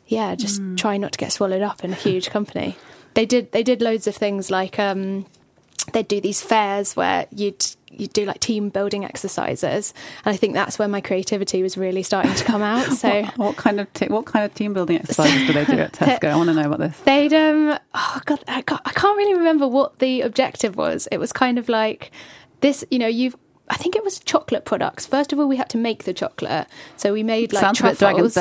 yeah, 0.07 0.35
just 0.35 0.63
trying 0.77 1.03
not 1.03 1.13
to 1.13 1.19
get 1.19 1.33
swallowed 1.33 1.61
up 1.61 1.85
in 1.85 1.93
a 1.93 1.97
huge 1.97 2.31
company. 2.31 2.77
They 3.15 3.27
did 3.27 3.53
they 3.53 3.63
did 3.63 3.83
loads 3.83 4.07
of 4.07 4.15
things 4.15 4.51
like 4.51 4.79
um, 4.79 5.27
they'd 5.93 6.09
do 6.09 6.21
these 6.21 6.41
fairs 6.41 6.95
where 6.95 7.27
you'd 7.31 7.65
you'd 7.91 8.13
do 8.13 8.25
like 8.25 8.41
team 8.41 8.69
building 8.69 9.05
exercises, 9.05 9.95
and 10.25 10.33
I 10.35 10.37
think 10.37 10.55
that's 10.55 10.79
where 10.79 10.89
my 10.89 11.01
creativity 11.01 11.63
was 11.63 11.77
really 11.77 12.03
starting 12.03 12.35
to 12.35 12.45
come 12.45 12.63
out. 12.63 12.87
So, 12.93 13.23
what, 13.23 13.39
what 13.39 13.57
kind 13.57 13.81
of 13.81 13.93
t- 13.93 14.09
what 14.09 14.27
kind 14.27 14.45
of 14.45 14.55
team 14.55 14.73
building 14.73 14.97
exercises 14.97 15.47
do 15.47 15.53
they 15.53 15.65
do 15.65 15.79
at 15.79 15.93
Tesco? 15.95 16.29
I 16.29 16.37
want 16.37 16.49
to 16.49 16.55
know 16.55 16.67
about 16.67 16.79
this. 16.79 16.99
They'd 17.01 17.33
um 17.33 17.79
oh 17.95 18.21
god, 18.25 18.45
I 18.47 18.63
can't, 18.63 18.83
I 18.85 18.93
can't 18.93 19.17
really 19.17 19.35
remember 19.35 19.67
what 19.67 19.99
the 19.99 20.23
objective 20.23 20.77
was. 20.77 21.09
It 21.11 21.19
was 21.19 21.33
kind 21.33 21.59
of 21.59 21.69
like 21.69 22.11
this, 22.61 22.85
you 22.91 22.99
know, 22.99 23.07
you've 23.07 23.37
I 23.71 23.77
think 23.77 23.97
it 23.97 24.05
was 24.05 24.19
chocolate 24.19 24.65
products. 24.65 25.07
First 25.07 25.33
of 25.33 25.39
all, 25.39 25.47
we 25.47 25.57
had 25.57 25.69
to 25.71 25.79
make 25.79 26.05
the 26.05 26.15
chocolate, 26.15 26.67
so 26.97 27.13
we 27.13 27.23
made 27.23 27.53
like 27.53 27.61
Sounds 27.61 27.79
truffles. 27.79 28.35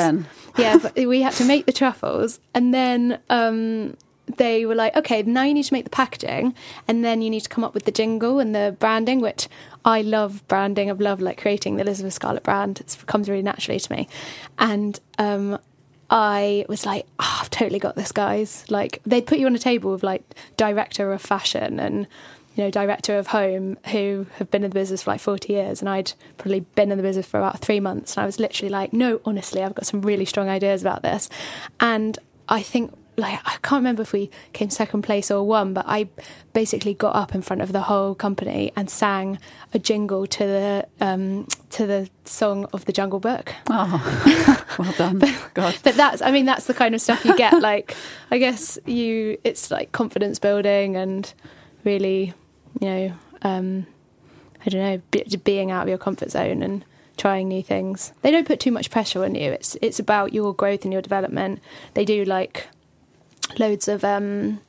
Yeah, 0.56 0.78
but 0.78 0.96
we 0.96 1.20
had 1.22 1.34
to 1.34 1.44
make 1.44 1.66
the 1.66 1.72
truffles, 1.72 2.40
and 2.54 2.72
then 2.72 3.20
um, 3.28 3.96
they 4.36 4.66
were 4.66 4.74
like, 4.74 4.96
okay, 4.96 5.22
now 5.22 5.42
you 5.42 5.54
need 5.54 5.64
to 5.64 5.72
make 5.72 5.84
the 5.84 5.90
packaging, 5.90 6.54
and 6.86 7.04
then 7.04 7.22
you 7.22 7.30
need 7.30 7.40
to 7.40 7.48
come 7.48 7.64
up 7.64 7.74
with 7.74 7.84
the 7.84 7.92
jingle 7.92 8.38
and 8.38 8.54
the 8.54 8.76
branding, 8.78 9.20
which 9.20 9.48
I 9.84 10.02
love 10.02 10.46
branding. 10.48 10.90
I've 10.90 11.00
loved 11.00 11.22
like 11.22 11.40
creating 11.40 11.76
the 11.76 11.82
Elizabeth 11.82 12.14
Scarlett 12.14 12.42
brand. 12.42 12.80
It 12.80 12.96
comes 13.06 13.28
really 13.28 13.42
naturally 13.42 13.80
to 13.80 13.92
me, 13.92 14.08
and 14.58 14.98
um, 15.18 15.58
I 16.10 16.64
was 16.68 16.86
like, 16.86 17.06
oh, 17.18 17.38
I've 17.40 17.50
totally 17.50 17.78
got 17.78 17.96
this, 17.96 18.12
guys. 18.12 18.64
Like 18.70 19.00
they'd 19.04 19.26
put 19.26 19.38
you 19.38 19.46
on 19.46 19.54
a 19.54 19.58
table 19.58 19.92
with 19.92 20.02
like 20.02 20.22
director 20.56 21.12
of 21.12 21.20
fashion 21.20 21.78
and 21.80 22.06
you 22.58 22.64
know, 22.64 22.70
director 22.72 23.16
of 23.16 23.28
home 23.28 23.78
who 23.92 24.26
have 24.38 24.50
been 24.50 24.64
in 24.64 24.70
the 24.70 24.74
business 24.74 25.04
for 25.04 25.12
like 25.12 25.20
40 25.20 25.52
years. 25.52 25.80
And 25.80 25.88
I'd 25.88 26.12
probably 26.38 26.60
been 26.60 26.90
in 26.90 26.98
the 26.98 27.04
business 27.04 27.24
for 27.24 27.38
about 27.38 27.60
three 27.60 27.78
months. 27.78 28.16
And 28.16 28.24
I 28.24 28.26
was 28.26 28.40
literally 28.40 28.68
like, 28.68 28.92
no, 28.92 29.20
honestly, 29.24 29.62
I've 29.62 29.76
got 29.76 29.86
some 29.86 30.02
really 30.02 30.24
strong 30.24 30.48
ideas 30.48 30.82
about 30.82 31.02
this. 31.02 31.30
And 31.78 32.18
I 32.48 32.62
think 32.62 32.92
like 33.18 33.40
I 33.44 33.56
can't 33.62 33.80
remember 33.80 34.02
if 34.02 34.12
we 34.12 34.30
came 34.52 34.70
second 34.70 35.02
place 35.02 35.30
or 35.30 35.46
won, 35.46 35.74
but 35.74 35.84
I 35.86 36.08
basically 36.52 36.94
got 36.94 37.14
up 37.14 37.34
in 37.34 37.42
front 37.42 37.62
of 37.62 37.72
the 37.72 37.82
whole 37.82 38.14
company 38.14 38.72
and 38.76 38.88
sang 38.88 39.38
a 39.74 39.78
jingle 39.78 40.26
to 40.26 40.38
the 40.38 40.88
um, 41.00 41.46
to 41.70 41.86
the 41.86 42.08
song 42.24 42.66
of 42.72 42.84
the 42.84 42.92
Jungle 42.92 43.20
Book. 43.20 43.54
Oh, 43.68 44.64
well 44.78 44.92
done, 44.92 45.18
but, 45.18 45.50
God. 45.54 45.76
But 45.82 45.96
that's 45.96 46.22
I 46.22 46.30
mean 46.30 46.46
that's 46.46 46.66
the 46.66 46.74
kind 46.74 46.94
of 46.94 47.00
stuff 47.00 47.24
you 47.24 47.36
get. 47.36 47.60
like 47.60 47.96
I 48.30 48.38
guess 48.38 48.78
you 48.86 49.38
it's 49.44 49.70
like 49.70 49.92
confidence 49.92 50.38
building 50.38 50.96
and 50.96 51.32
really 51.84 52.34
you 52.80 52.88
know, 52.88 53.12
um, 53.42 53.86
I 54.64 54.68
don't 54.68 54.80
know, 54.80 55.02
be, 55.10 55.24
being 55.44 55.70
out 55.70 55.82
of 55.82 55.88
your 55.88 55.98
comfort 55.98 56.30
zone 56.30 56.62
and 56.62 56.84
trying 57.16 57.48
new 57.48 57.62
things. 57.62 58.12
They 58.22 58.30
don't 58.30 58.46
put 58.46 58.60
too 58.60 58.70
much 58.70 58.90
pressure 58.90 59.24
on 59.24 59.34
you. 59.34 59.52
It's 59.52 59.76
it's 59.82 59.98
about 59.98 60.32
your 60.32 60.54
growth 60.54 60.84
and 60.84 60.92
your 60.92 61.02
development. 61.02 61.60
They 61.94 62.04
do 62.04 62.24
like 62.24 62.68
loads 63.58 63.88
of 63.88 64.04
um, 64.04 64.60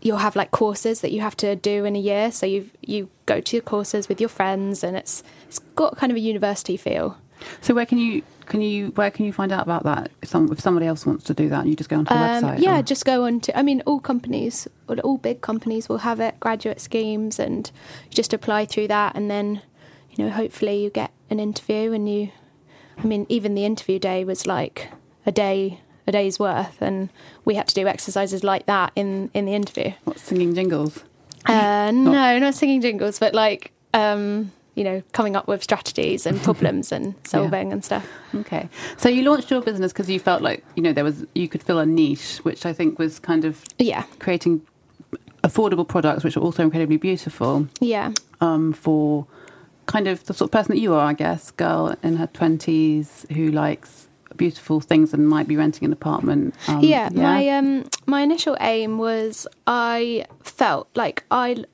you'll 0.00 0.18
have 0.18 0.36
like 0.36 0.50
courses 0.50 1.00
that 1.00 1.12
you 1.12 1.20
have 1.20 1.36
to 1.36 1.56
do 1.56 1.84
in 1.84 1.96
a 1.96 1.98
year. 1.98 2.30
So 2.32 2.46
you 2.46 2.70
you 2.80 3.08
go 3.26 3.40
to 3.40 3.56
your 3.56 3.62
courses 3.62 4.08
with 4.08 4.20
your 4.20 4.28
friends, 4.28 4.82
and 4.82 4.96
it's 4.96 5.22
it's 5.46 5.58
got 5.58 5.96
kind 5.96 6.10
of 6.10 6.16
a 6.16 6.20
university 6.20 6.76
feel. 6.76 7.18
So 7.60 7.74
where 7.74 7.86
can 7.86 7.98
you 7.98 8.22
can 8.46 8.60
you 8.60 8.88
where 8.88 9.10
can 9.10 9.24
you 9.24 9.32
find 9.32 9.52
out 9.52 9.62
about 9.62 9.84
that? 9.84 10.10
If, 10.22 10.28
some, 10.28 10.50
if 10.52 10.60
somebody 10.60 10.86
else 10.86 11.06
wants 11.06 11.24
to 11.24 11.34
do 11.34 11.48
that, 11.48 11.66
you 11.66 11.76
just 11.76 11.88
go 11.88 11.98
onto 11.98 12.12
the 12.12 12.20
um, 12.20 12.42
website. 12.44 12.60
Yeah, 12.60 12.80
or? 12.80 12.82
just 12.82 13.04
go 13.04 13.24
on 13.24 13.40
to. 13.40 13.58
I 13.58 13.62
mean, 13.62 13.82
all 13.86 14.00
companies, 14.00 14.68
all 14.88 15.18
big 15.18 15.40
companies 15.40 15.88
will 15.88 15.98
have 15.98 16.20
it, 16.20 16.38
graduate 16.40 16.80
schemes, 16.80 17.38
and 17.38 17.70
you 18.04 18.10
just 18.10 18.32
apply 18.32 18.66
through 18.66 18.88
that, 18.88 19.14
and 19.14 19.30
then 19.30 19.62
you 20.10 20.24
know, 20.24 20.30
hopefully 20.30 20.82
you 20.82 20.90
get 20.90 21.12
an 21.30 21.40
interview, 21.40 21.92
and 21.92 22.08
you. 22.08 22.30
I 22.98 23.04
mean, 23.04 23.24
even 23.30 23.54
the 23.54 23.64
interview 23.64 23.98
day 23.98 24.24
was 24.24 24.46
like 24.46 24.90
a 25.24 25.32
day 25.32 25.80
a 26.10 26.12
day's 26.12 26.38
worth, 26.38 26.82
and 26.82 27.08
we 27.44 27.54
had 27.54 27.66
to 27.68 27.74
do 27.74 27.86
exercises 27.86 28.44
like 28.44 28.66
that 28.66 28.92
in 28.94 29.30
in 29.32 29.46
the 29.46 29.54
interview. 29.54 29.92
What 30.04 30.18
singing 30.18 30.54
jingles? 30.54 31.04
Uh, 31.46 31.90
no, 31.90 32.38
not 32.38 32.54
singing 32.54 32.82
jingles, 32.82 33.18
but 33.18 33.34
like 33.34 33.72
um, 33.94 34.52
you 34.74 34.84
know, 34.84 35.02
coming 35.12 35.36
up 35.36 35.46
with 35.48 35.62
strategies 35.62 36.26
and 36.26 36.40
problems 36.48 36.92
and 36.92 37.14
solving 37.24 37.68
yeah. 37.68 37.72
and 37.74 37.84
stuff. 37.84 38.06
Okay. 38.34 38.68
So 38.96 39.08
you 39.08 39.22
launched 39.22 39.50
your 39.50 39.62
business 39.62 39.92
because 39.92 40.08
you 40.08 40.20
felt 40.20 40.42
like, 40.42 40.64
you 40.74 40.82
know, 40.82 40.92
there 40.92 41.04
was, 41.04 41.26
you 41.34 41.48
could 41.48 41.62
fill 41.62 41.78
a 41.78 41.86
niche, 41.86 42.38
which 42.42 42.64
I 42.64 42.72
think 42.72 42.98
was 42.98 43.18
kind 43.18 43.44
of 43.44 43.64
yeah 43.78 44.04
creating 44.18 44.62
affordable 45.42 45.86
products, 45.86 46.24
which 46.24 46.36
are 46.36 46.40
also 46.40 46.62
incredibly 46.62 46.96
beautiful. 46.96 47.68
Yeah. 47.80 48.12
Um, 48.40 48.72
for 48.72 49.26
kind 49.86 50.06
of 50.06 50.24
the 50.24 50.34
sort 50.34 50.48
of 50.48 50.52
person 50.52 50.74
that 50.74 50.80
you 50.80 50.94
are, 50.94 51.04
I 51.04 51.14
guess, 51.14 51.50
girl 51.50 51.96
in 52.02 52.16
her 52.16 52.28
20s 52.28 53.30
who 53.32 53.50
likes 53.50 54.08
beautiful 54.36 54.80
things 54.80 55.12
and 55.12 55.28
might 55.28 55.48
be 55.48 55.56
renting 55.56 55.84
an 55.84 55.92
apartment. 55.92 56.54
Um, 56.68 56.80
yeah, 56.80 57.08
yeah, 57.12 57.22
my 57.22 57.48
um, 57.48 57.90
my 58.06 58.22
initial 58.22 58.56
aim 58.60 58.98
was 58.98 59.46
I 59.66 60.26
felt 60.42 60.88
like 60.94 61.24
I 61.30 61.64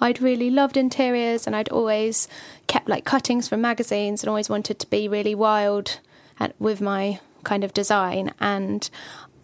I'd 0.00 0.20
really 0.20 0.50
loved 0.50 0.76
interiors 0.76 1.46
and 1.46 1.54
I'd 1.54 1.68
always 1.68 2.28
kept 2.66 2.88
like 2.88 3.04
cuttings 3.04 3.48
from 3.48 3.60
magazines 3.60 4.22
and 4.22 4.28
always 4.28 4.48
wanted 4.48 4.78
to 4.80 4.86
be 4.88 5.08
really 5.08 5.34
wild 5.34 6.00
at, 6.40 6.54
with 6.60 6.80
my 6.80 7.20
kind 7.44 7.64
of 7.64 7.72
design 7.74 8.32
and. 8.40 8.88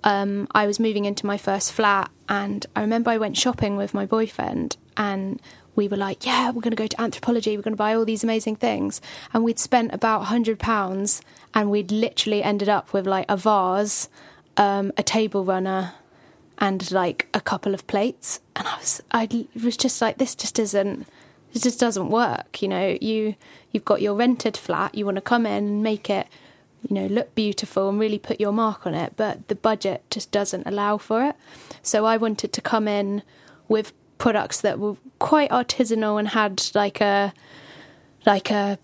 Um, 0.04 0.48
I 0.50 0.66
was 0.66 0.80
moving 0.80 1.04
into 1.04 1.26
my 1.26 1.38
first 1.38 1.70
flat, 1.70 2.10
and 2.28 2.66
I 2.74 2.80
remember 2.80 3.10
I 3.10 3.18
went 3.18 3.36
shopping 3.36 3.76
with 3.76 3.94
my 3.94 4.04
boyfriend, 4.04 4.76
and 4.96 5.40
we 5.74 5.88
were 5.88 5.96
like, 5.96 6.26
yeah, 6.26 6.50
we're 6.50 6.60
going 6.60 6.74
to 6.74 6.76
go 6.76 6.86
to 6.86 6.96
Anthropologie, 6.96 7.56
we're 7.56 7.62
going 7.62 7.72
to 7.72 7.76
buy 7.76 7.94
all 7.94 8.04
these 8.04 8.24
amazing 8.24 8.56
things. 8.56 9.00
And 9.32 9.44
we'd 9.44 9.58
spent 9.58 9.94
about 9.94 10.26
£100 10.26 11.20
and 11.54 11.70
we'd 11.70 11.90
literally 11.90 12.42
ended 12.42 12.68
up 12.68 12.92
with 12.92 13.06
like 13.06 13.26
a 13.28 13.36
vase, 13.36 14.08
um, 14.56 14.92
a 14.96 15.02
table 15.02 15.44
runner, 15.44 15.94
and 16.58 16.90
like 16.92 17.28
a 17.34 17.40
couple 17.40 17.74
of 17.74 17.86
plates. 17.86 18.40
And 18.56 18.68
I 18.68 18.76
was, 18.78 19.02
I 19.10 19.46
was 19.62 19.76
just 19.76 20.00
like, 20.00 20.18
this 20.18 20.34
just 20.34 20.58
isn't, 20.58 21.06
this 21.52 21.62
just 21.62 21.80
doesn't 21.80 22.08
work. 22.08 22.62
You 22.62 22.68
know, 22.68 22.96
you, 23.00 23.34
you've 23.70 23.84
got 23.84 24.00
your 24.00 24.14
rented 24.14 24.56
flat, 24.56 24.94
you 24.94 25.04
want 25.04 25.16
to 25.16 25.22
come 25.22 25.46
in 25.46 25.64
and 25.64 25.82
make 25.82 26.08
it, 26.08 26.28
you 26.88 26.94
know, 26.94 27.06
look 27.06 27.34
beautiful 27.34 27.88
and 27.88 27.98
really 27.98 28.18
put 28.18 28.40
your 28.40 28.52
mark 28.52 28.86
on 28.86 28.94
it, 28.94 29.14
but 29.16 29.48
the 29.48 29.54
budget 29.54 30.04
just 30.10 30.30
doesn't 30.30 30.66
allow 30.66 30.98
for 30.98 31.24
it. 31.24 31.36
So 31.82 32.06
I 32.06 32.16
wanted 32.16 32.52
to 32.52 32.60
come 32.60 32.88
in 32.88 33.22
with 33.68 33.92
products 34.18 34.60
that 34.60 34.78
were 34.78 34.96
quite 35.18 35.50
artisanal 35.50 36.18
and 36.18 36.28
had 36.28 36.62
like 36.74 37.00
a 37.00 37.32
like 38.24 38.52
a 38.52 38.78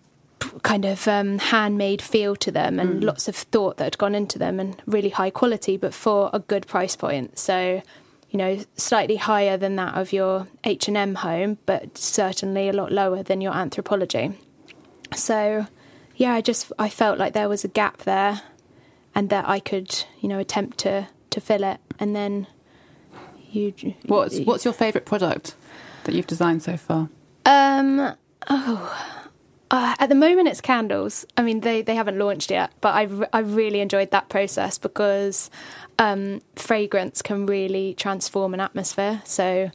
kind 0.63 0.85
of 0.85 1.07
um, 1.09 1.39
handmade 1.39 2.03
feel 2.03 2.37
to 2.37 2.51
them 2.51 2.79
and 2.79 3.03
mm. 3.03 3.07
lots 3.07 3.29
of 3.29 3.37
thought 3.37 3.77
that 3.77 3.85
had 3.85 3.99
gone 3.99 4.15
into 4.15 4.39
them 4.39 4.61
and 4.61 4.81
really 4.87 5.09
high 5.09 5.31
quality 5.31 5.77
but 5.77 5.93
for 5.93 6.31
a 6.33 6.39
good 6.39 6.67
price 6.67 6.97
point 6.97 7.39
so 7.39 7.83
you 8.31 8.39
know 8.39 8.59
slightly 8.77 9.17
higher 9.17 9.57
than 9.57 9.77
that 9.77 9.95
of 9.95 10.13
your 10.13 10.47
H&M 10.65 11.17
home 11.17 11.59
but 11.67 11.99
certainly 11.99 12.69
a 12.69 12.73
lot 12.73 12.93
lower 12.93 13.23
than 13.23 13.41
your 13.41 13.53
Anthropologie. 13.53 14.37
so 15.15 15.67
yeah 16.17 16.35
I 16.35 16.41
just 16.41 16.73
I 16.79 16.89
felt 16.89 17.19
like 17.19 17.33
there 17.33 17.49
was 17.49 17.65
a 17.65 17.69
gap 17.69 17.99
there 17.99 18.43
and 19.15 19.31
that 19.31 19.49
I 19.49 19.61
could 19.61 20.05
you 20.21 20.29
know 20.29 20.39
attempt 20.39 20.79
to 20.79 21.09
to 21.31 21.41
fill 21.41 21.65
it 21.65 21.81
and 21.99 22.15
then 22.15 22.47
you. 23.51 23.95
What's 24.07 24.39
What's 24.41 24.65
your 24.65 24.75
favourite 24.75 25.05
product 25.05 25.57
that 26.05 26.15
you've 26.15 26.27
designed 26.27 26.63
so 26.63 26.77
far? 26.77 27.09
Um. 27.45 28.15
Oh. 28.49 29.15
Uh, 29.71 29.95
at 29.99 30.09
the 30.09 30.15
moment, 30.15 30.49
it's 30.49 30.61
candles. 30.61 31.27
I 31.37 31.43
mean, 31.43 31.61
they, 31.61 31.83
they 31.83 31.95
haven't 31.95 32.19
launched 32.19 32.51
yet, 32.51 32.73
but 32.81 32.95
I've 32.95 33.25
I 33.33 33.41
really 33.41 33.81
enjoyed 33.81 34.11
that 34.13 34.29
process 34.31 34.79
because 34.79 35.51
um, 35.99 36.41
fragrance 36.57 37.21
can 37.21 37.45
really 37.45 37.95
transform 37.95 38.55
an 38.55 38.61
atmosphere. 38.61 39.21
So, 39.25 39.71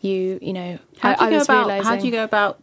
you 0.00 0.38
you 0.42 0.52
know, 0.52 0.78
how 0.98 1.14
do 1.14 1.24
you 1.24 1.28
I, 1.28 1.30
go 1.30 1.38
I 1.38 1.42
about 1.42 1.66
realizing, 1.66 1.86
how 1.86 1.96
do 1.96 2.06
you 2.06 2.12
go 2.12 2.24
about 2.24 2.62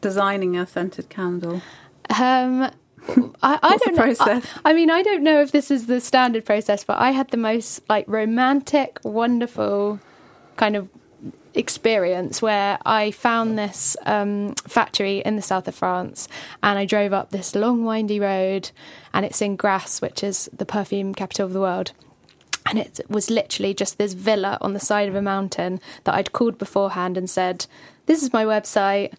designing 0.00 0.56
a 0.56 0.66
scented 0.66 1.08
candle? 1.08 1.62
Um, 2.10 2.62
I, 3.42 3.58
I 3.62 3.76
don't 3.76 3.94
know. 3.94 4.14
I, 4.20 4.42
I, 4.64 4.72
mean, 4.72 4.90
I 4.90 5.02
don't 5.02 5.22
know 5.22 5.40
if 5.40 5.52
this 5.52 5.70
is 5.70 5.86
the 5.86 6.00
standard 6.00 6.44
process, 6.44 6.84
but 6.84 6.98
I 6.98 7.12
had 7.12 7.28
the 7.28 7.36
most 7.36 7.80
like 7.88 8.04
romantic, 8.08 8.98
wonderful 9.04 10.00
kind 10.56 10.74
of 10.74 10.88
experience 11.54 12.40
where 12.42 12.78
I 12.84 13.10
found 13.10 13.58
this 13.58 13.96
um, 14.06 14.54
factory 14.66 15.18
in 15.18 15.36
the 15.36 15.42
south 15.42 15.68
of 15.68 15.74
France 15.74 16.28
and 16.62 16.78
I 16.78 16.84
drove 16.84 17.12
up 17.12 17.30
this 17.30 17.54
long, 17.54 17.84
windy 17.84 18.20
road, 18.20 18.70
and 19.12 19.24
it's 19.24 19.42
in 19.42 19.56
Grasse, 19.56 20.00
which 20.00 20.22
is 20.22 20.48
the 20.56 20.66
perfume 20.66 21.14
capital 21.14 21.46
of 21.46 21.52
the 21.52 21.60
world. 21.60 21.92
And 22.66 22.78
it 22.78 23.00
was 23.08 23.30
literally 23.30 23.72
just 23.72 23.96
this 23.96 24.12
villa 24.12 24.58
on 24.60 24.74
the 24.74 24.80
side 24.80 25.08
of 25.08 25.14
a 25.14 25.22
mountain 25.22 25.80
that 26.04 26.14
I'd 26.14 26.32
called 26.32 26.58
beforehand 26.58 27.16
and 27.16 27.28
said, 27.28 27.66
This 28.06 28.22
is 28.22 28.32
my 28.32 28.44
website 28.44 29.14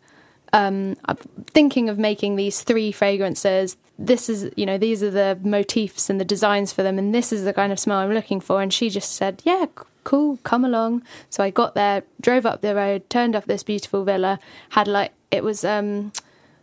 um, 0.54 0.96
I'm 1.06 1.18
thinking 1.48 1.90
of 1.90 1.98
making 1.98 2.36
these 2.36 2.62
three 2.64 2.92
fragrances. 2.92 3.78
This 3.98 4.30
is, 4.30 4.52
you 4.56 4.66
know, 4.66 4.78
these 4.78 5.04
are 5.04 5.12
the 5.12 5.38
motifs 5.44 6.10
and 6.10 6.20
the 6.20 6.26
designs 6.26 6.74
for 6.74 6.84
them, 6.84 6.98
and 6.98 7.14
this 7.14 7.32
is 7.32 7.44
the 7.44 7.54
kind 7.54 7.72
of 7.72 7.80
smell 7.80 8.00
I'm 8.00 8.14
looking 8.14 8.40
for. 8.40 8.62
And 8.62 8.74
she 8.74 8.90
just 8.90 9.14
said, 9.14 9.42
Yeah, 9.46 9.66
cool, 10.10 10.40
come 10.42 10.66
along. 10.66 11.04
So 11.30 11.44
I 11.44 11.52
got 11.52 11.76
there, 11.76 12.02
drove 12.20 12.44
up 12.44 12.62
the 12.62 12.74
road, 12.74 13.08
turned 13.12 13.36
up 13.36 13.46
this 13.46 13.62
beautiful 13.62 14.04
villa, 14.04 14.40
had 14.70 14.88
like, 14.88 15.12
it 15.30 15.44
was 15.44 15.64
um, 15.64 16.12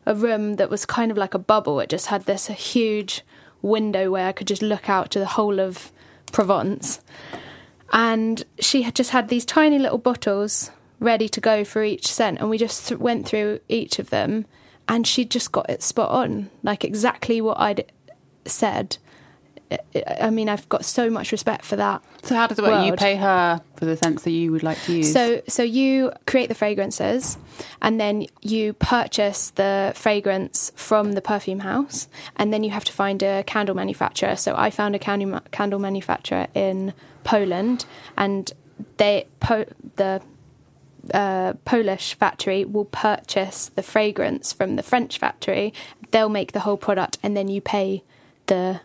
a 0.05 0.17
room 0.17 0.57
that 0.57 0.69
was 0.69 0.85
kind 0.85 1.13
of 1.13 1.17
like 1.17 1.33
a 1.33 1.39
bubble. 1.39 1.79
It 1.79 1.89
just 1.89 2.09
had 2.09 2.25
this 2.25 2.49
huge 2.49 3.23
window 3.63 4.11
where 4.11 4.27
I 4.27 4.33
could 4.33 4.49
just 4.49 4.63
look 4.63 4.89
out 4.89 5.13
to 5.13 5.21
the 5.21 5.27
whole 5.27 5.61
of 5.61 5.93
Provence. 6.33 7.01
And 7.93 8.45
she 8.59 8.83
had 8.83 8.97
just 8.97 9.11
had 9.11 9.29
these 9.29 9.45
tiny 9.45 9.79
little 9.79 9.99
bottles 9.99 10.73
ready 10.99 11.29
to 11.29 11.41
go 11.41 11.65
for 11.65 11.85
each 11.85 12.09
scent, 12.09 12.41
and 12.41 12.51
we 12.51 12.59
just 12.59 12.89
th- 12.89 12.99
went 12.99 13.29
through 13.29 13.61
each 13.69 14.01
of 14.01 14.11
them, 14.11 14.47
and 14.89 15.07
she 15.07 15.25
just 15.25 15.53
got 15.53 15.71
it 15.71 15.85
spot 15.85 16.11
on, 16.11 16.51
like 16.65 16.85
exactly 16.85 17.41
what 17.41 17.61
I'd 17.61 17.93
said. 18.45 18.99
I- 20.21 20.31
mean, 20.31 20.49
I've 20.49 20.69
got 20.69 20.85
so 20.85 21.11
much 21.11 21.33
respect 21.33 21.65
for 21.65 21.77
that. 21.77 22.03
So 22.23 22.35
how 22.35 22.47
does 22.47 22.59
it 22.59 22.63
work? 22.63 22.87
You 22.87 22.93
pay 22.93 23.17
her 23.17 23.61
for 23.77 23.85
the 23.85 23.97
scents 23.97 24.23
that 24.25 24.31
you 24.31 24.53
would 24.53 24.63
like 24.63 24.81
to 24.85 24.93
use. 24.93 25.13
So, 25.13 25.43
so 25.49 25.63
you 25.63 26.13
create 26.27 26.49
the 26.49 26.55
fragrances, 26.55 27.39
and 27.83 28.01
then 28.01 28.27
you 28.43 28.75
purchase 28.75 29.51
the 29.51 29.93
fragrance 29.95 30.73
from 30.77 31.13
the 31.13 31.21
perfume 31.23 31.61
house, 31.61 32.09
and 32.37 32.53
then 32.53 32.63
you 32.65 32.71
have 32.71 32.85
to 32.85 32.93
find 32.93 33.23
a 33.23 33.43
candle 33.45 33.75
manufacturer. 33.75 34.37
So, 34.37 34.55
I 34.57 34.71
found 34.71 34.95
a 34.95 34.99
candle 34.99 35.41
candle 35.51 35.79
manufacturer 35.79 36.47
in 36.55 36.93
Poland, 37.25 37.87
and 38.17 38.53
they 38.99 39.27
po- 39.41 39.67
the 39.97 40.21
uh, 41.15 41.55
Polish 41.65 42.15
factory 42.15 42.65
will 42.65 42.85
purchase 42.87 43.71
the 43.75 43.83
fragrance 43.83 44.53
from 44.53 44.77
the 44.77 44.83
French 44.83 45.19
factory. 45.19 45.73
They'll 46.11 46.29
make 46.29 46.53
the 46.53 46.61
whole 46.61 46.77
product, 46.77 47.19
and 47.23 47.37
then 47.37 47.49
you 47.49 47.61
pay 47.61 48.03
the 48.47 48.81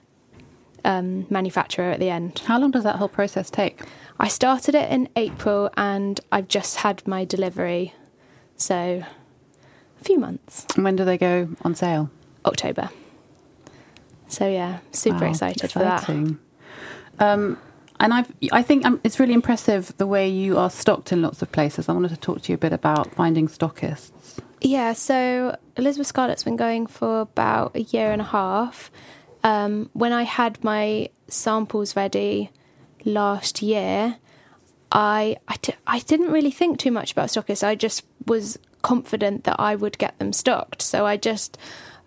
um, 0.86 1.26
manufacturer 1.30 1.92
at 1.92 2.00
the 2.00 2.10
end. 2.10 2.40
how 2.46 2.60
long 2.60 2.72
does 2.72 2.84
that 2.84 2.98
whole 2.98 3.10
process 3.10 3.50
take? 3.50 3.82
I 4.20 4.28
started 4.28 4.76
it 4.76 4.92
in 4.92 5.10
April 5.16 5.70
and 5.78 6.20
I've 6.32 6.48
just 6.48 6.78
had 6.78 7.06
my 7.08 7.26
delivery. 7.26 7.94
So, 8.56 9.04
a 10.00 10.04
few 10.04 10.20
months. 10.20 10.66
And 10.76 10.84
when 10.84 10.96
do 10.96 11.04
they 11.06 11.18
go 11.18 11.50
on 11.64 11.74
sale? 11.74 12.12
October. 12.46 12.90
So, 14.28 14.48
yeah, 14.48 14.80
super 14.92 15.26
Wow, 15.26 15.32
excited 15.32 15.72
for 15.72 15.80
that. 15.80 16.08
Um, 17.20 17.58
and 18.00 18.14
I've, 18.14 18.32
I 18.52 18.64
think 18.64 18.86
um, 18.86 19.00
it's 19.04 19.20
really 19.20 19.34
impressive 19.34 19.94
the 19.98 20.08
way 20.08 20.28
you 20.28 20.58
are 20.58 20.70
stocked 20.70 21.12
in 21.12 21.22
lots 21.22 21.42
of 21.42 21.52
places. 21.52 21.88
I 21.88 21.94
wanted 21.94 22.10
to 22.10 22.18
talk 22.18 22.42
to 22.44 22.52
you 22.52 22.56
a 22.56 22.58
bit 22.58 22.74
about 22.74 23.14
finding 23.14 23.48
stockists. 23.48 24.40
Yeah, 24.62 24.94
so 24.94 25.56
Elizabeth 25.76 26.08
Scarlett's 26.08 26.44
been 26.44 26.56
going 26.56 26.88
for 26.88 27.22
about 27.22 27.76
a 27.76 27.82
year 27.82 28.12
and 28.12 28.22
a 28.22 28.26
half. 28.26 28.92
Um, 29.44 29.90
when 29.94 30.14
I 30.14 30.24
had 30.24 30.64
my 30.64 31.10
samples 31.28 31.96
ready 31.96 32.52
last 33.06 33.62
year, 33.62 34.18
I 34.92 35.38
I, 35.48 35.56
d- 35.62 35.74
I 35.88 36.00
didn't 36.00 36.32
really 36.32 36.52
think 36.52 36.78
too 36.80 36.92
much 36.92 37.12
about 37.12 37.30
stockists. 37.30 37.66
I 37.66 37.76
just 37.76 38.04
was 38.28 38.60
confident 38.82 39.44
that 39.44 39.60
I 39.60 39.76
would 39.76 39.98
get 39.98 40.18
them 40.20 40.34
stocked. 40.34 40.82
So 40.82 41.06
I 41.06 41.18
just, 41.18 41.58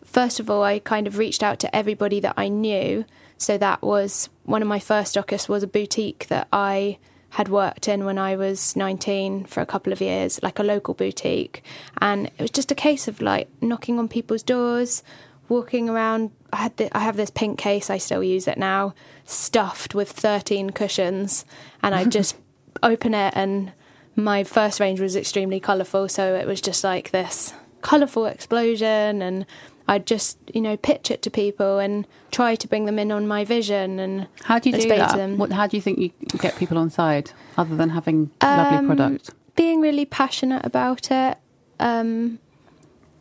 first 0.04 0.40
of 0.40 0.50
all, 0.50 0.62
I 0.62 0.78
kind 0.78 1.06
of 1.06 1.18
reached 1.18 1.42
out 1.42 1.58
to 1.60 1.74
everybody 1.74 2.20
that 2.20 2.34
I 2.36 2.48
knew. 2.48 3.04
So 3.36 3.58
that 3.58 3.82
was 3.82 4.28
one 4.44 4.62
of 4.62 4.68
my 4.68 4.78
first 4.78 5.14
stockists 5.14 5.48
was 5.48 5.62
a 5.62 5.68
boutique 5.68 6.26
that 6.28 6.48
I 6.52 6.98
had 7.30 7.48
worked 7.48 7.88
in 7.88 8.04
when 8.04 8.16
I 8.16 8.36
was 8.36 8.76
19 8.76 9.46
for 9.46 9.60
a 9.60 9.66
couple 9.66 9.92
of 9.92 10.00
years, 10.00 10.40
like 10.42 10.60
a 10.60 10.62
local 10.62 10.94
boutique. 10.94 11.64
And 12.00 12.26
it 12.26 12.40
was 12.40 12.50
just 12.50 12.70
a 12.70 12.76
case 12.76 13.08
of 13.08 13.20
like 13.20 13.48
knocking 13.60 13.98
on 13.98 14.08
people's 14.08 14.42
doors, 14.42 15.02
walking 15.48 15.88
around. 15.88 16.30
I 16.54 16.62
had 16.62 16.76
the, 16.76 16.96
I 16.96 17.00
have 17.00 17.16
this 17.16 17.30
pink 17.30 17.58
case, 17.58 17.90
I 17.90 17.98
still 17.98 18.22
use 18.22 18.46
it 18.48 18.56
now, 18.58 18.94
stuffed 19.24 19.94
with 19.94 20.10
13 20.10 20.70
cushions. 20.70 21.44
And 21.82 21.94
I 21.94 22.04
just 22.04 22.36
open 22.82 23.14
it 23.14 23.32
and 23.36 23.72
my 24.16 24.44
first 24.44 24.78
range 24.80 25.00
was 25.00 25.16
extremely 25.16 25.58
colourful, 25.58 26.08
so 26.08 26.34
it 26.36 26.46
was 26.46 26.60
just 26.60 26.84
like 26.84 27.10
this 27.10 27.52
colourful 27.82 28.26
explosion 28.26 29.20
and 29.20 29.44
I'd 29.88 30.06
just, 30.06 30.38
you 30.54 30.60
know, 30.62 30.76
pitch 30.76 31.10
it 31.10 31.20
to 31.22 31.30
people 31.30 31.78
and 31.78 32.06
try 32.30 32.54
to 32.54 32.68
bring 32.68 32.86
them 32.86 32.98
in 32.98 33.10
on 33.12 33.26
my 33.28 33.44
vision 33.44 33.98
and 33.98 34.26
How 34.44 34.58
do 34.58 34.70
you 34.70 34.76
do 34.80 34.88
that? 34.88 35.16
them. 35.16 35.36
What, 35.36 35.52
how 35.52 35.66
do 35.66 35.76
you 35.76 35.80
think 35.82 35.98
you 35.98 36.10
get 36.38 36.56
people 36.56 36.78
on 36.78 36.88
side 36.90 37.32
other 37.58 37.76
than 37.76 37.90
having 37.90 38.30
lovely 38.42 38.78
Um, 38.78 38.86
product? 38.86 39.30
being 39.56 39.80
really 39.80 40.04
passionate 40.06 40.64
about 40.64 41.10
it. 41.10 41.36
Um, 41.80 42.38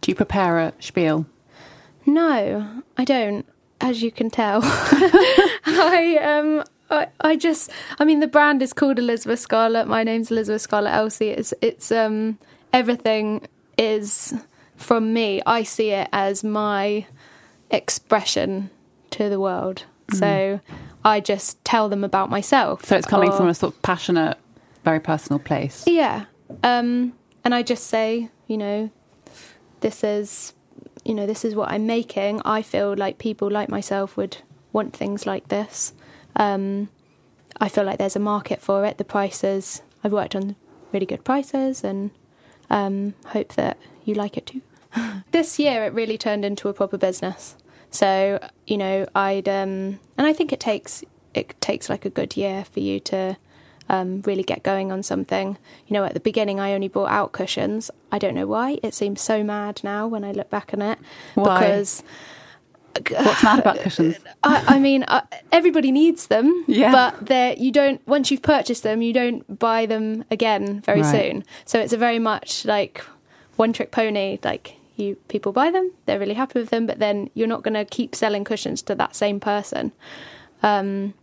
Do 0.01 0.11
you 0.11 0.15
prepare 0.15 0.59
a 0.59 0.73
spiel? 0.79 1.25
No, 2.05 2.81
I 2.97 3.03
don't, 3.05 3.45
as 3.81 4.01
you 4.03 4.11
can 4.11 4.29
tell. 4.29 4.61
I 4.63 6.17
um 6.21 6.63
I, 6.89 7.07
I 7.21 7.35
just 7.35 7.71
I 7.99 8.05
mean 8.05 8.19
the 8.19 8.27
brand 8.27 8.61
is 8.61 8.73
called 8.73 8.99
Elizabeth 8.99 9.39
Scarlett. 9.39 9.87
My 9.87 10.03
name's 10.03 10.31
Elizabeth 10.31 10.61
Scarlett 10.61 10.93
Elsey. 10.93 11.29
It's 11.29 11.53
it's 11.61 11.91
um 11.91 12.37
everything 12.71 13.47
is 13.77 14.33
from 14.75 15.13
me. 15.13 15.41
I 15.45 15.63
see 15.63 15.91
it 15.91 16.09
as 16.13 16.43
my 16.43 17.05
expression 17.71 18.69
to 19.11 19.29
the 19.29 19.39
world. 19.39 19.83
So 20.11 20.59
I 21.03 21.19
just 21.21 21.63
tell 21.65 21.89
them 21.89 22.03
about 22.03 22.29
myself. 22.29 22.85
So 22.85 22.95
it's 22.97 23.07
coming 23.07 23.29
or- 23.29 23.37
from 23.37 23.47
a 23.47 23.53
sort 23.55 23.73
of 23.73 23.81
passionate, 23.81 24.37
very 24.83 24.99
personal 24.99 25.39
place. 25.39 25.83
Yeah. 25.87 26.25
Um, 26.63 27.13
and 27.43 27.55
I 27.55 27.63
just 27.63 27.87
say, 27.87 28.29
you 28.45 28.57
know, 28.57 28.91
this 29.79 30.03
is, 30.03 30.53
you 31.05 31.13
know, 31.13 31.25
this 31.25 31.43
is 31.43 31.55
what 31.55 31.71
I'm 31.71 31.85
making. 31.85 32.41
I 32.45 32.61
feel 32.61 32.95
like 32.95 33.17
people 33.17 33.49
like 33.49 33.69
myself 33.69 34.15
would 34.17 34.37
want 34.71 34.95
things 34.95 35.25
like 35.25 35.49
this. 35.49 35.93
Um, 36.35 36.89
I 37.59 37.69
feel 37.69 37.83
like 37.83 37.97
there's 37.97 38.15
a 38.15 38.19
market 38.19 38.61
for 38.61 38.85
it. 38.85 38.97
The 38.97 39.03
prices, 39.03 39.81
I've 40.03 40.13
worked 40.13 40.35
on 40.35 40.55
really 40.91 41.05
good 41.05 41.23
prices 41.23 41.83
and 41.83 42.11
um, 42.69 43.13
hope 43.27 43.53
that 43.53 43.77
you 44.05 44.13
like 44.13 44.37
it 44.37 44.45
too. 44.47 44.61
this 45.31 45.59
year, 45.59 45.83
it 45.83 45.93
really 45.93 46.17
turned 46.17 46.45
into 46.45 46.69
a 46.69 46.73
proper 46.73 46.97
business. 46.97 47.55
So, 47.91 48.39
you 48.65 48.77
know, 48.77 49.07
I'd, 49.13 49.47
um, 49.47 49.99
and 50.17 50.27
I 50.27 50.33
think 50.33 50.51
it 50.51 50.59
takes, 50.59 51.03
it 51.33 51.59
takes 51.61 51.89
like 51.89 52.05
a 52.05 52.09
good 52.09 52.35
year 52.35 52.65
for 52.65 52.79
you 52.79 52.99
to 53.01 53.37
um, 53.93 54.21
really 54.25 54.43
get 54.43 54.63
going 54.63 54.91
on 54.91 55.03
something. 55.03 55.57
You 55.87 55.93
know, 55.93 56.03
at 56.03 56.13
the 56.13 56.19
beginning, 56.19 56.59
I 56.59 56.73
only 56.73 56.87
brought 56.87 57.11
out 57.11 57.31
cushions. 57.31 57.91
I 58.11 58.17
don't 58.19 58.33
know 58.35 58.47
why. 58.47 58.79
It 58.81 58.93
seems 58.93 59.21
so 59.21 59.43
mad 59.43 59.81
now 59.83 60.07
when 60.07 60.23
I 60.23 60.31
look 60.31 60.49
back 60.49 60.73
on 60.73 60.81
it. 60.81 60.97
Why? 61.35 61.59
Because 61.59 62.03
What's 63.25 63.43
mad 63.43 63.59
about 63.59 63.77
cushions? 63.85 64.17
I, 64.43 64.63
I 64.75 64.79
mean, 64.79 65.03
uh, 65.03 65.21
everybody 65.51 65.91
needs 65.91 66.27
them, 66.27 66.63
Yeah. 66.67 66.91
but 66.91 67.25
they're, 67.27 67.53
you 67.55 67.71
don't. 67.71 67.99
Once 68.07 68.29
you've 68.31 68.41
purchased 68.43 68.83
them, 68.83 69.01
you 69.01 69.13
don't 69.13 69.59
buy 69.59 69.85
them 69.85 70.25
again 70.31 70.81
very 70.81 71.01
Right. 71.01 71.11
soon. 71.11 71.43
So 71.65 71.79
it's 71.79 71.93
a 71.93 71.97
very 71.97 72.19
much 72.19 72.65
like 72.65 73.03
one 73.55 73.73
trick 73.73 73.91
pony. 73.91 74.37
Like 74.43 74.75
you, 74.95 75.15
people 75.27 75.51
buy 75.51 75.71
them, 75.71 75.91
they're 76.05 76.19
really 76.19 76.35
happy 76.35 76.59
with 76.59 76.69
them, 76.69 76.85
but 76.85 76.99
then 76.99 77.29
you're 77.33 77.47
not 77.47 77.63
going 77.63 77.73
to 77.73 77.85
keep 77.85 78.13
selling 78.15 78.43
cushions 78.43 78.81
to 78.83 78.95
that 78.95 79.15
same 79.15 79.39
person. 79.39 79.91
Um, 80.61 81.13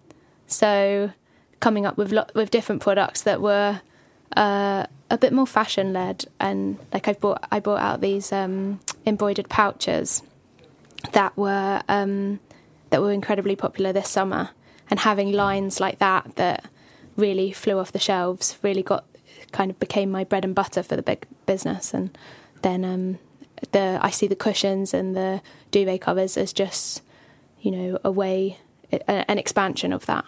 so 0.48 1.12
coming 1.60 1.86
up 1.86 1.96
with 1.96 2.10
lo- 2.12 2.26
with 2.34 2.50
different 2.50 2.82
products 2.82 3.22
that 3.22 3.40
were 3.40 3.80
uh, 4.36 4.86
a 5.10 5.18
bit 5.18 5.32
more 5.32 5.46
fashion 5.46 5.92
led, 5.92 6.24
and 6.38 6.78
like 6.92 7.08
I 7.08 7.12
bought 7.12 7.46
I 7.50 7.60
bought 7.60 7.80
out 7.80 8.00
these 8.00 8.32
um, 8.32 8.80
embroidered 9.06 9.48
pouches 9.48 10.22
that 11.12 11.36
were 11.36 11.82
um, 11.88 12.40
that 12.90 13.00
were 13.00 13.12
incredibly 13.12 13.56
popular 13.56 13.92
this 13.92 14.08
summer, 14.08 14.50
and 14.88 15.00
having 15.00 15.32
lines 15.32 15.80
like 15.80 15.98
that 15.98 16.36
that 16.36 16.64
really 17.16 17.52
flew 17.52 17.78
off 17.78 17.92
the 17.92 17.98
shelves 17.98 18.56
really 18.62 18.82
got 18.82 19.04
kind 19.52 19.70
of 19.70 19.78
became 19.78 20.10
my 20.10 20.24
bread 20.24 20.44
and 20.44 20.54
butter 20.54 20.82
for 20.82 20.96
the 20.96 21.02
big 21.02 21.26
business, 21.46 21.92
and 21.92 22.16
then 22.62 22.84
um, 22.84 23.18
the 23.72 23.98
I 24.00 24.10
see 24.10 24.26
the 24.26 24.36
cushions 24.36 24.94
and 24.94 25.16
the 25.16 25.42
duvet 25.70 26.00
covers 26.00 26.36
as 26.36 26.52
just 26.52 27.02
you 27.60 27.70
know 27.70 27.98
a 28.04 28.10
way 28.10 28.58
an 29.06 29.38
expansion 29.38 29.92
of 29.92 30.06
that. 30.06 30.24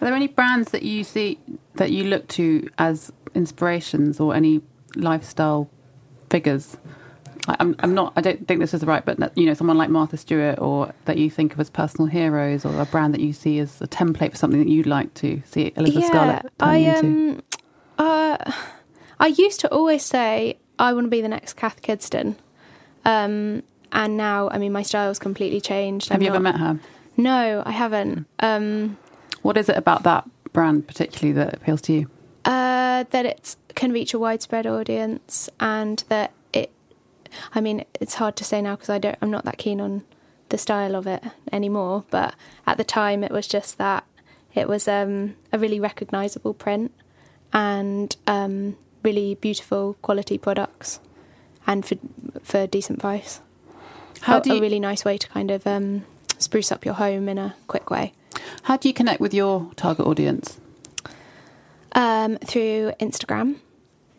Are 0.00 0.04
there 0.06 0.14
any 0.14 0.28
brands 0.28 0.70
that 0.72 0.82
you 0.82 1.04
see 1.04 1.38
that 1.74 1.90
you 1.90 2.04
look 2.04 2.26
to 2.28 2.68
as 2.78 3.12
inspirations 3.34 4.18
or 4.20 4.34
any 4.34 4.62
lifestyle 4.96 5.68
figures? 6.30 6.76
I- 7.48 7.56
I'm, 7.60 7.76
I'm 7.80 7.94
not. 7.94 8.12
I 8.16 8.20
don't 8.20 8.46
think 8.48 8.60
this 8.60 8.72
is 8.74 8.84
right, 8.84 9.04
but 9.04 9.36
you 9.36 9.46
know, 9.46 9.54
someone 9.54 9.76
like 9.78 9.90
Martha 9.90 10.16
Stewart, 10.16 10.58
or 10.58 10.92
that 11.04 11.18
you 11.18 11.30
think 11.30 11.52
of 11.52 11.60
as 11.60 11.68
personal 11.70 12.06
heroes, 12.06 12.64
or 12.64 12.80
a 12.80 12.86
brand 12.86 13.12
that 13.14 13.20
you 13.20 13.32
see 13.32 13.58
as 13.58 13.80
a 13.82 13.86
template 13.86 14.30
for 14.32 14.36
something 14.36 14.58
that 14.60 14.68
you'd 14.68 14.86
like 14.86 15.12
to 15.14 15.42
see 15.44 15.72
Elizabeth 15.76 16.06
Scarlett 16.06 16.42
turn 16.42 16.50
I 16.60 16.76
into. 16.76 17.06
um, 17.06 17.42
uh, 17.98 18.52
I 19.18 19.26
used 19.28 19.60
to 19.60 19.68
always 19.70 20.02
say 20.04 20.58
I 20.78 20.92
want 20.94 21.06
to 21.06 21.10
be 21.10 21.20
the 21.20 21.28
next 21.28 21.54
Cath 21.56 21.82
Kidston, 21.82 22.36
um, 23.04 23.62
and 23.92 24.16
now 24.16 24.48
I 24.50 24.58
mean 24.58 24.72
my 24.72 24.82
style's 24.82 25.18
completely 25.18 25.60
changed. 25.60 26.08
Have 26.08 26.16
I'm 26.16 26.22
you 26.22 26.28
ever 26.28 26.40
met 26.40 26.56
her? 26.56 26.78
No, 27.16 27.62
I 27.66 27.72
haven't. 27.72 28.26
Um, 28.38 28.96
What 29.42 29.56
is 29.56 29.68
it 29.68 29.76
about 29.76 30.02
that 30.04 30.28
brand 30.52 30.86
particularly 30.86 31.32
that 31.32 31.54
appeals 31.54 31.80
to 31.82 31.92
you? 31.92 32.10
uh, 32.44 33.04
that 33.10 33.26
it 33.26 33.56
can 33.74 33.92
reach 33.92 34.14
a 34.14 34.18
widespread 34.18 34.66
audience, 34.66 35.48
and 35.58 36.02
that 36.08 36.32
it. 36.52 36.70
I 37.54 37.60
mean, 37.60 37.84
it's 37.94 38.14
hard 38.14 38.36
to 38.36 38.44
say 38.44 38.62
now 38.62 38.76
because 38.76 38.90
I 38.90 38.98
don't. 38.98 39.18
I'm 39.20 39.30
not 39.30 39.44
that 39.44 39.58
keen 39.58 39.80
on 39.80 40.04
the 40.48 40.58
style 40.58 40.96
of 40.96 41.06
it 41.06 41.22
anymore. 41.52 42.04
But 42.10 42.34
at 42.66 42.76
the 42.76 42.84
time, 42.84 43.22
it 43.22 43.30
was 43.30 43.46
just 43.46 43.78
that 43.78 44.04
it 44.54 44.68
was 44.68 44.88
um, 44.88 45.36
a 45.52 45.58
really 45.58 45.80
recognisable 45.80 46.54
print 46.54 46.92
and 47.52 48.16
um, 48.26 48.76
really 49.02 49.34
beautiful 49.34 49.94
quality 50.02 50.38
products, 50.38 51.00
and 51.66 51.84
for 51.84 51.96
for 52.42 52.60
a 52.60 52.66
decent 52.66 53.00
price. 53.00 53.40
How 54.22 54.38
a, 54.38 54.40
do 54.40 54.50
you 54.50 54.58
a 54.58 54.60
really 54.60 54.80
nice 54.80 55.04
way 55.04 55.18
to 55.18 55.28
kind 55.28 55.50
of 55.50 55.66
um, 55.66 56.04
spruce 56.38 56.72
up 56.72 56.84
your 56.84 56.94
home 56.94 57.28
in 57.28 57.38
a 57.38 57.54
quick 57.66 57.90
way. 57.90 58.12
How 58.62 58.76
do 58.76 58.88
you 58.88 58.94
connect 58.94 59.20
with 59.20 59.34
your 59.34 59.70
target 59.76 60.06
audience? 60.06 60.60
Um, 61.92 62.38
through 62.38 62.92
Instagram. 63.00 63.56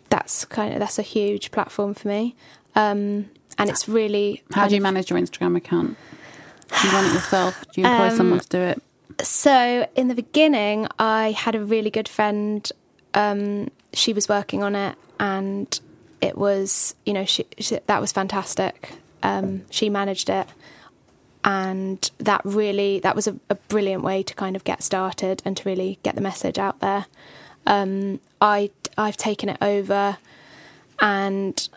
That's 0.10 0.44
kind 0.46 0.74
of 0.74 0.80
that's 0.80 1.00
a 1.00 1.04
huge 1.04 1.52
platform 1.52 1.94
for 1.94 2.10
me, 2.10 2.36
um, 2.76 3.30
and 3.58 3.70
it's 3.70 3.88
really. 3.88 4.44
How 4.54 4.68
do 4.68 4.76
you 4.76 4.82
manage 4.82 5.10
your 5.10 5.18
Instagram 5.18 5.56
account? 5.56 5.98
Do 6.82 6.88
you 6.88 6.94
run 6.94 7.06
it 7.06 7.14
yourself? 7.14 7.66
Do 7.72 7.82
you 7.82 7.88
employ 7.88 8.08
Um, 8.10 8.18
someone 8.18 8.40
to 8.40 8.50
do 8.50 8.58
it? 8.60 8.84
So 9.22 9.88
in 9.96 10.10
the 10.10 10.16
beginning, 10.16 10.88
I 11.00 11.32
had 11.32 11.56
a 11.56 11.64
really 11.64 11.90
good 11.90 12.10
friend. 12.10 12.70
Um, 13.14 13.70
she 13.94 14.12
was 14.12 14.28
working 14.28 14.64
on 14.64 14.76
it, 14.76 14.98
and 15.20 15.80
it 16.20 16.38
was 16.38 16.96
you 17.06 17.14
know 17.14 17.24
she, 17.24 17.46
she 17.60 17.80
that 17.88 18.02
was 18.02 18.12
fantastic. 18.12 18.92
Um, 19.24 19.64
she 19.70 19.90
managed 19.90 20.30
it, 20.30 20.48
and 21.44 22.12
that 22.20 22.42
really 22.44 23.00
that 23.00 23.16
was 23.16 23.28
a, 23.28 23.36
a 23.50 23.56
brilliant 23.56 24.04
way 24.04 24.24
to 24.24 24.34
kind 24.36 24.56
of 24.56 24.64
get 24.64 24.84
started 24.84 25.42
and 25.46 25.58
to 25.58 25.68
really 25.68 26.00
get 26.04 26.16
the 26.16 26.22
message 26.22 26.60
out 26.60 26.80
there. 26.80 27.06
Um, 27.66 28.20
I 28.40 28.72
I've 28.98 29.18
taken 29.18 29.50
it 29.50 29.58
over, 29.62 30.18
and 31.00 31.70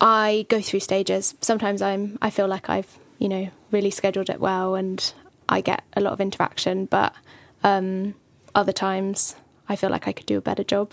I 0.00 0.46
go 0.48 0.60
through 0.60 0.80
stages. 0.80 1.34
Sometimes 1.40 1.82
I'm 1.82 2.18
I 2.22 2.30
feel 2.30 2.48
like 2.48 2.68
I've 2.70 2.98
you 3.18 3.28
know 3.28 3.48
really 3.70 3.90
scheduled 3.90 4.30
it 4.30 4.40
well 4.40 4.74
and 4.74 5.12
I 5.48 5.60
get 5.60 5.82
a 5.94 6.00
lot 6.00 6.12
of 6.12 6.20
interaction, 6.20 6.86
but 6.86 7.14
um, 7.62 8.14
other 8.54 8.72
times 8.72 9.36
I 9.68 9.76
feel 9.76 9.90
like 9.90 10.08
I 10.08 10.12
could 10.12 10.26
do 10.26 10.38
a 10.38 10.42
better 10.42 10.64
job. 10.64 10.92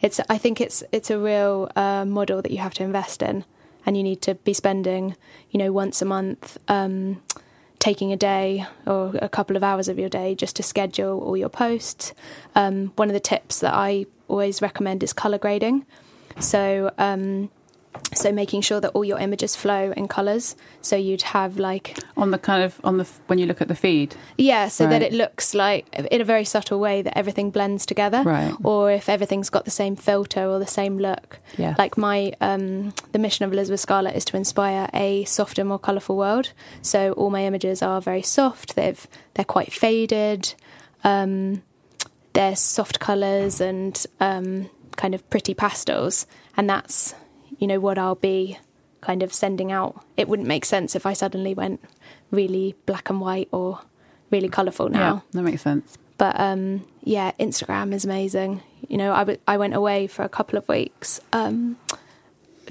It's 0.00 0.20
I 0.28 0.38
think 0.38 0.60
it's 0.60 0.82
it's 0.92 1.10
a 1.10 1.18
real 1.18 1.70
uh, 1.76 2.04
model 2.04 2.42
that 2.42 2.50
you 2.50 2.58
have 2.58 2.74
to 2.74 2.82
invest 2.82 3.22
in, 3.22 3.44
and 3.84 3.96
you 3.96 4.02
need 4.02 4.22
to 4.22 4.34
be 4.36 4.52
spending 4.52 5.16
you 5.50 5.58
know 5.58 5.72
once 5.72 6.02
a 6.02 6.04
month. 6.04 6.58
Um, 6.68 7.22
taking 7.82 8.12
a 8.12 8.16
day 8.16 8.64
or 8.86 9.12
a 9.20 9.28
couple 9.28 9.56
of 9.56 9.64
hours 9.64 9.88
of 9.88 9.98
your 9.98 10.08
day 10.08 10.36
just 10.36 10.54
to 10.54 10.62
schedule 10.62 11.18
all 11.18 11.36
your 11.36 11.48
posts. 11.48 12.14
Um, 12.54 12.92
one 12.94 13.08
of 13.08 13.12
the 13.12 13.18
tips 13.18 13.58
that 13.58 13.74
I 13.74 14.06
always 14.28 14.62
recommend 14.62 15.02
is 15.02 15.12
color 15.12 15.36
grading. 15.36 15.84
So, 16.38 16.92
um, 16.96 17.50
so 18.14 18.32
making 18.32 18.60
sure 18.60 18.80
that 18.80 18.90
all 18.90 19.04
your 19.04 19.18
images 19.18 19.56
flow 19.56 19.92
in 19.96 20.08
colors. 20.08 20.56
So 20.80 20.96
you'd 20.96 21.22
have 21.22 21.58
like 21.58 21.98
On 22.16 22.30
the 22.30 22.38
kind 22.38 22.62
of 22.62 22.80
on 22.84 22.98
the 22.98 23.04
when 23.26 23.38
you 23.38 23.46
look 23.46 23.60
at 23.60 23.68
the 23.68 23.74
feed, 23.74 24.14
yeah, 24.38 24.68
so 24.68 24.86
that 24.86 25.02
it 25.02 25.12
looks 25.12 25.54
like 25.54 25.86
in 26.10 26.20
a 26.20 26.24
very 26.24 26.44
subtle 26.44 26.78
way 26.80 27.02
that 27.02 27.16
everything 27.16 27.50
blends 27.50 27.86
together. 27.86 28.22
Right. 28.22 28.54
Or 28.62 28.90
if 28.90 29.08
everything's 29.08 29.50
got 29.50 29.64
the 29.64 29.70
same 29.70 29.96
filter 29.96 30.44
or 30.44 30.58
the 30.58 30.66
same 30.66 30.98
look. 30.98 31.38
Yeah. 31.56 31.74
Like 31.78 31.96
my 31.96 32.32
um 32.40 32.92
the 33.12 33.18
mission 33.18 33.44
of 33.44 33.52
Elizabeth 33.52 33.80
Scarlett 33.80 34.16
is 34.16 34.24
to 34.26 34.36
inspire 34.36 34.88
a 34.92 35.24
softer, 35.24 35.64
more 35.64 35.78
colourful 35.78 36.16
world. 36.16 36.52
So 36.82 37.12
all 37.12 37.30
my 37.30 37.44
images 37.44 37.82
are 37.82 38.00
very 38.00 38.22
soft. 38.22 38.76
They've 38.76 39.06
they're 39.34 39.44
quite 39.44 39.72
faded. 39.72 40.54
Um 41.04 41.62
they're 42.34 42.56
soft 42.56 42.98
colours 42.98 43.60
and 43.60 44.06
um 44.20 44.70
kind 44.96 45.14
of 45.14 45.28
pretty 45.30 45.54
pastels. 45.54 46.26
And 46.56 46.68
that's, 46.68 47.14
you 47.62 47.68
know, 47.68 47.78
what 47.78 47.96
I'll 47.96 48.16
be 48.16 48.58
kind 49.02 49.22
of 49.22 49.32
sending 49.32 49.70
out. 49.70 50.04
It 50.16 50.28
wouldn't 50.28 50.48
make 50.48 50.64
sense 50.64 50.96
if 50.96 51.06
I 51.06 51.12
suddenly 51.12 51.54
went 51.54 51.80
really 52.32 52.74
black 52.86 53.08
and 53.08 53.20
white 53.20 53.48
or 53.52 53.78
really 54.32 54.48
colourful 54.48 54.90
yeah, 54.90 54.98
now. 54.98 55.24
that 55.30 55.42
makes 55.42 55.62
sense. 55.62 55.96
But 56.18 56.40
um, 56.40 56.84
yeah, 57.04 57.30
Instagram 57.38 57.94
is 57.94 58.04
amazing. 58.04 58.62
You 58.88 58.96
know, 58.96 59.12
I, 59.12 59.20
w- 59.20 59.38
I 59.46 59.58
went 59.58 59.74
away 59.74 60.08
for 60.08 60.24
a 60.24 60.28
couple 60.28 60.58
of 60.58 60.68
weeks 60.68 61.20
um, 61.32 61.76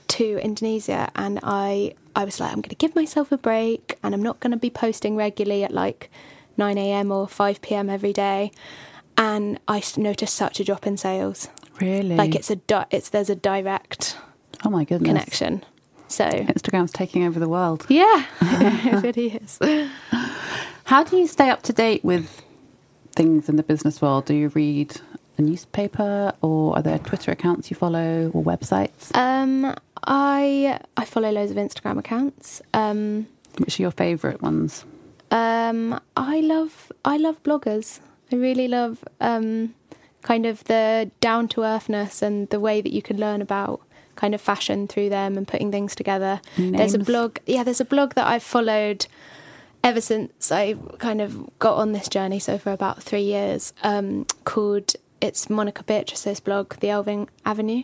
to 0.09 0.37
Indonesia, 0.43 1.09
and 1.15 1.39
I 1.41 1.93
I 2.13 2.25
was 2.25 2.41
like, 2.41 2.49
I'm 2.51 2.59
going 2.59 2.75
to 2.75 2.75
give 2.75 2.93
myself 2.93 3.31
a 3.31 3.37
break, 3.37 3.97
and 4.03 4.13
I'm 4.13 4.23
not 4.23 4.41
going 4.41 4.51
to 4.51 4.57
be 4.57 4.69
posting 4.69 5.15
regularly 5.15 5.63
at 5.63 5.71
like 5.71 6.11
9 6.57 6.77
a.m. 6.77 7.13
or 7.13 7.29
5 7.29 7.61
p.m. 7.61 7.89
every 7.89 8.11
day. 8.11 8.51
And 9.15 9.57
I 9.69 9.81
noticed 9.95 10.35
such 10.35 10.59
a 10.59 10.65
drop 10.65 10.85
in 10.85 10.97
sales. 10.97 11.47
Really, 11.79 12.17
Like 12.17 12.35
it's 12.35 12.49
a 12.49 12.57
di- 12.57 12.87
it's 12.91 13.07
there's 13.07 13.29
a 13.29 13.35
direct 13.35 14.17
oh 14.65 14.69
my 14.69 14.83
goodness, 14.83 15.07
connection. 15.09 15.63
So 16.07 16.25
Instagram's 16.25 16.91
taking 16.91 17.25
over 17.25 17.39
the 17.39 17.49
world. 17.49 17.85
yeah, 17.89 18.25
it 18.41 19.03
really 19.03 19.33
is. 19.37 19.59
How 20.85 21.03
do 21.03 21.17
you 21.17 21.27
stay 21.27 21.49
up 21.49 21.61
to 21.63 21.73
date 21.73 22.03
with 22.03 22.41
things 23.15 23.47
in 23.47 23.55
the 23.55 23.63
business 23.63 24.01
world? 24.01 24.25
Do 24.25 24.33
you 24.33 24.49
read 24.49 24.99
a 25.37 25.41
newspaper, 25.41 26.33
or 26.41 26.75
are 26.75 26.81
there 26.81 26.99
Twitter 26.99 27.31
accounts 27.31 27.69
you 27.69 27.75
follow, 27.75 28.29
or 28.33 28.43
websites? 28.43 29.15
Um, 29.15 29.73
I 30.05 30.79
I 30.97 31.05
follow 31.05 31.31
loads 31.31 31.51
of 31.51 31.57
Instagram 31.57 31.97
accounts. 31.97 32.61
Um, 32.73 33.27
Which 33.57 33.79
are 33.79 33.83
your 33.83 33.91
favourite 33.91 34.41
ones? 34.41 34.85
Um, 35.31 35.99
I 36.17 36.41
love 36.41 36.91
I 37.05 37.17
love 37.17 37.41
bloggers. 37.43 38.01
I 38.31 38.35
really 38.35 38.67
love 38.67 39.03
um, 39.21 39.75
kind 40.23 40.45
of 40.45 40.63
the 40.65 41.09
down 41.21 41.47
to 41.49 41.61
earthness 41.63 42.21
and 42.21 42.49
the 42.49 42.59
way 42.59 42.81
that 42.81 42.91
you 42.91 43.01
can 43.01 43.17
learn 43.17 43.41
about 43.41 43.81
kind 44.21 44.35
of 44.35 44.39
fashion 44.39 44.87
through 44.87 45.09
them 45.09 45.35
and 45.37 45.47
putting 45.47 45.71
things 45.71 45.95
together. 45.95 46.39
There's 46.77 46.93
a 46.93 46.99
blog, 46.99 47.39
yeah, 47.47 47.63
there's 47.63 47.81
a 47.81 47.85
blog 47.85 48.13
that 48.13 48.27
I've 48.27 48.43
followed 48.43 49.07
ever 49.83 49.99
since 49.99 50.51
I 50.51 50.75
kind 50.99 51.21
of 51.21 51.57
got 51.57 51.77
on 51.77 51.91
this 51.91 52.07
journey. 52.07 52.39
So 52.39 52.59
for 52.59 52.71
about 52.71 53.01
three 53.01 53.23
years, 53.23 53.73
um, 53.81 54.27
called 54.43 54.93
it's 55.19 55.49
Monica 55.49 55.83
Beatrice's 55.83 56.39
blog, 56.39 56.75
The 56.81 56.89
Elvin 56.89 57.27
Avenue, 57.45 57.83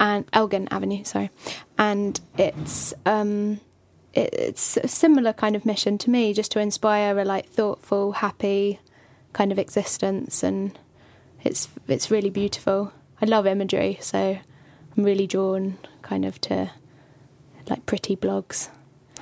and 0.00 0.24
Elgin 0.32 0.68
Avenue, 0.70 1.04
sorry, 1.04 1.30
and 1.78 2.18
it's 2.38 2.94
um, 3.04 3.60
it, 4.12 4.32
it's 4.32 4.76
a 4.78 4.88
similar 4.88 5.32
kind 5.32 5.54
of 5.54 5.64
mission 5.66 5.98
to 5.98 6.10
me, 6.10 6.32
just 6.32 6.50
to 6.52 6.60
inspire 6.60 7.18
a 7.18 7.24
like 7.24 7.48
thoughtful, 7.48 8.12
happy 8.12 8.80
kind 9.32 9.52
of 9.52 9.58
existence, 9.58 10.42
and 10.42 10.78
it's 11.42 11.68
it's 11.88 12.10
really 12.10 12.30
beautiful. 12.30 12.92
I 13.22 13.26
love 13.26 13.46
imagery, 13.46 13.98
so 14.00 14.38
I'm 14.96 15.04
really 15.04 15.26
drawn 15.26 15.78
kind 16.02 16.24
of 16.24 16.40
to 16.42 16.70
like 17.68 17.86
pretty 17.86 18.16
blogs 18.16 18.68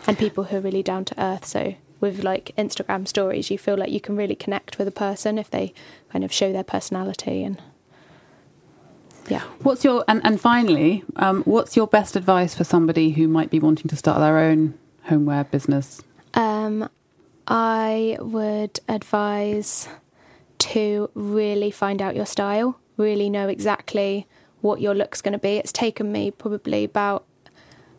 and 0.07 0.19
people 0.19 0.45
who 0.45 0.57
are 0.57 0.61
really 0.61 0.83
down 0.83 1.05
to 1.07 1.23
earth. 1.23 1.45
So 1.45 1.77
with 2.01 2.25
like 2.25 2.53
Instagram 2.59 3.07
stories, 3.07 3.51
you 3.51 3.59
feel 3.59 3.77
like 3.77 3.91
you 3.91 4.01
can 4.01 4.17
really 4.17 4.35
connect 4.35 4.79
with 4.79 4.89
a 4.89 4.93
person 4.93 5.39
if 5.39 5.51
they 5.51 5.73
kind 6.11 6.25
of 6.25 6.33
show 6.33 6.53
their 6.53 6.65
personality 6.65 7.45
and 7.45 7.61
yeah. 9.29 9.43
What's 9.63 9.85
your 9.85 10.05
and, 10.09 10.21
and 10.25 10.41
finally, 10.41 11.05
um, 11.17 11.43
what's 11.45 11.77
your 11.77 11.87
best 11.87 12.17
advice 12.17 12.55
for 12.57 12.65
somebody 12.65 13.11
who 13.11 13.29
might 13.29 13.51
be 13.51 13.61
wanting 13.61 13.87
to 13.89 13.97
start 13.97 14.19
their 14.19 14.39
own 14.39 14.75
homeware 15.05 15.45
business? 15.45 16.03
Um, 16.35 16.89
I 17.47 18.19
would 18.21 18.81
advise 18.89 19.89
to 20.59 21.11
really 21.15 21.71
find 21.71 22.03
out 22.03 22.17
your 22.17 22.27
style, 22.27 22.81
really 22.97 23.31
know 23.31 23.49
exactly 23.49 24.27
what 24.63 24.81
your 24.81 24.95
look's 24.95 25.21
going 25.21 25.33
to 25.33 25.39
be. 25.39 25.57
It's 25.57 25.73
taken 25.73 26.11
me 26.11 26.31
probably 26.31 26.85
about, 26.85 27.27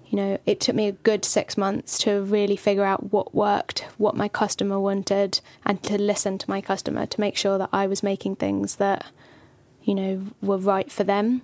you 0.08 0.16
know, 0.16 0.40
it 0.46 0.60
took 0.60 0.76
me 0.76 0.88
a 0.88 0.94
good 0.94 1.24
six 1.24 1.58
months 1.58 1.98
to 2.00 2.24
really 2.24 2.56
figure 2.56 2.86
out 2.86 3.12
what 3.12 3.36
worked, 3.36 3.82
what 3.98 4.16
my 4.16 4.28
customer 4.28 4.80
wanted, 4.80 5.42
and 5.66 5.84
to 5.84 6.02
listen 6.02 6.38
to 6.40 6.50
my 6.50 6.62
customer 6.62 7.06
to 7.06 7.20
make 7.20 7.38
sure 7.38 7.58
that 7.58 7.70
I 7.72 7.86
was 7.86 8.02
making 8.02 8.38
things 8.38 8.78
that, 8.78 9.06
you 9.84 9.94
know, 9.94 10.28
were 10.42 10.58
right 10.58 10.92
for 10.92 11.04
them. 11.04 11.44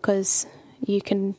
Because 0.00 0.46
you 0.80 1.02
can, 1.02 1.36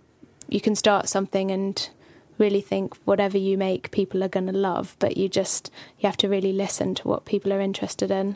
you 0.47 0.61
can 0.61 0.75
start 0.75 1.09
something 1.09 1.49
and 1.49 1.89
really 2.37 2.61
think 2.61 2.95
whatever 3.05 3.37
you 3.37 3.57
make 3.57 3.91
people 3.91 4.23
are 4.23 4.27
going 4.27 4.47
to 4.47 4.51
love 4.51 4.95
but 4.97 5.15
you 5.15 5.29
just 5.29 5.69
you 5.99 6.07
have 6.07 6.17
to 6.17 6.27
really 6.27 6.51
listen 6.51 6.95
to 6.95 7.07
what 7.07 7.25
people 7.25 7.53
are 7.53 7.61
interested 7.61 8.09
in 8.09 8.35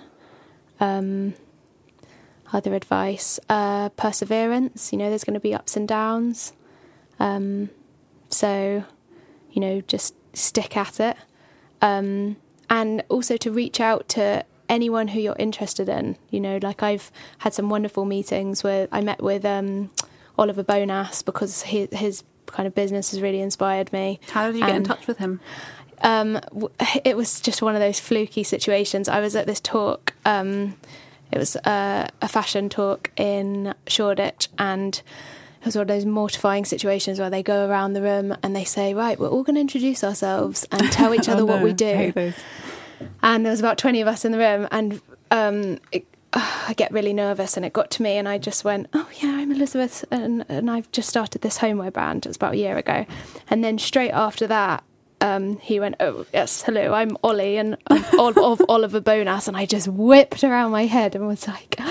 um 0.79 1.33
other 2.53 2.73
advice 2.73 3.39
uh 3.49 3.89
perseverance 3.89 4.91
you 4.93 4.97
know 4.97 5.09
there's 5.09 5.23
going 5.23 5.33
to 5.33 5.39
be 5.39 5.53
ups 5.53 5.75
and 5.75 5.87
downs 5.87 6.53
um 7.19 7.69
so 8.29 8.83
you 9.51 9.61
know 9.61 9.81
just 9.81 10.13
stick 10.33 10.77
at 10.77 10.99
it 10.99 11.17
um 11.81 12.35
and 12.69 13.03
also 13.09 13.37
to 13.37 13.51
reach 13.51 13.79
out 13.79 14.07
to 14.07 14.45
anyone 14.69 15.09
who 15.09 15.19
you're 15.19 15.35
interested 15.39 15.87
in 15.89 16.17
you 16.29 16.39
know 16.39 16.59
like 16.61 16.83
i've 16.83 17.11
had 17.39 17.53
some 17.53 17.69
wonderful 17.69 18.05
meetings 18.05 18.63
where 18.63 18.87
i 18.91 19.01
met 19.01 19.21
with 19.23 19.43
um 19.45 19.89
oliver 20.37 20.63
bonas 20.63 21.21
because 21.21 21.63
his, 21.63 21.87
his 21.91 22.23
kind 22.45 22.67
of 22.67 22.75
business 22.75 23.11
has 23.11 23.21
really 23.21 23.41
inspired 23.41 23.91
me 23.91 24.19
How 24.31 24.47
did 24.47 24.55
you 24.59 24.65
get 24.65 24.75
in 24.75 24.83
touch 24.83 25.07
with 25.07 25.17
him? 25.17 25.39
um, 26.01 26.33
w- 26.49 26.69
it 27.03 27.17
was 27.17 27.41
just 27.41 27.61
one 27.61 27.75
of 27.75 27.81
those 27.81 27.99
fluky 27.99 28.43
situations. 28.43 29.09
I 29.09 29.19
was 29.19 29.35
at 29.35 29.47
this 29.47 29.59
talk. 29.59 30.13
It 31.31 31.37
was 31.37 31.55
uh, 31.57 32.07
a 32.21 32.27
fashion 32.27 32.69
talk 32.69 33.11
in 33.17 33.73
Shoreditch, 33.87 34.47
and 34.57 34.95
it 35.61 35.65
was 35.65 35.75
one 35.75 35.81
of 35.83 35.87
those 35.87 36.05
mortifying 36.05 36.65
situations 36.65 37.19
where 37.19 37.29
they 37.29 37.43
go 37.43 37.67
around 37.67 37.93
the 37.93 38.01
room 38.01 38.35
and 38.43 38.55
they 38.55 38.63
say, 38.63 38.93
"Right, 38.93 39.19
we're 39.19 39.27
all 39.29 39.43
going 39.43 39.55
to 39.55 39.61
introduce 39.61 40.03
ourselves 40.03 40.65
and 40.71 40.91
tell 40.91 41.13
each 41.13 41.27
other 41.29 41.41
Oh, 41.41 41.45
what 41.45 41.59
no, 41.59 41.63
we 41.65 41.73
do." 41.73 42.33
and 43.21 43.45
there 43.45 43.51
was 43.51 43.59
about 43.59 43.77
20 43.77 44.01
of 44.01 44.07
us 44.07 44.25
in 44.25 44.31
the 44.31 44.37
room 44.39 44.67
and 44.71 45.01
um, 45.29 45.77
it, 45.91 46.05
I 46.33 46.73
get 46.77 46.91
really 46.91 47.13
nervous 47.13 47.55
and 47.55 47.65
it 47.65 47.71
got 47.73 47.91
to 47.91 48.01
me 48.01 48.13
and 48.17 48.27
I 48.27 48.37
just 48.39 48.63
went 48.63 48.87
oh 48.93 49.07
yeah 49.21 49.29
I'm 49.35 49.51
Elizabeth 49.51 50.03
and, 50.09 50.43
and 50.49 50.69
I've 50.71 50.91
just 50.91 51.07
started 51.09 51.41
this 51.43 51.57
homeware 51.57 51.91
brand. 51.91 52.25
It 52.25 52.29
was 52.29 52.37
about 52.37 52.53
a 52.53 52.57
year 52.57 52.75
ago. 52.77 53.05
And 53.49 53.63
then 53.63 53.77
straight 53.77 54.11
after 54.11 54.47
that 54.47 54.83
um, 55.21 55.57
he 55.59 55.79
went 55.79 55.95
oh 55.99 56.25
yes 56.33 56.61
hello 56.61 56.93
I'm 56.93 57.17
Ollie 57.23 57.57
and 57.57 57.77
I'm 57.87 58.05
Ol- 58.19 58.53
of 58.53 58.61
Oliver 58.69 59.01
Bonas 59.01 59.47
and 59.47 59.57
I 59.57 59.65
just 59.65 59.87
whipped 59.87 60.43
around 60.43 60.71
my 60.71 60.85
head 60.85 61.15
and 61.15 61.27
was 61.27 61.47
like 61.47 61.75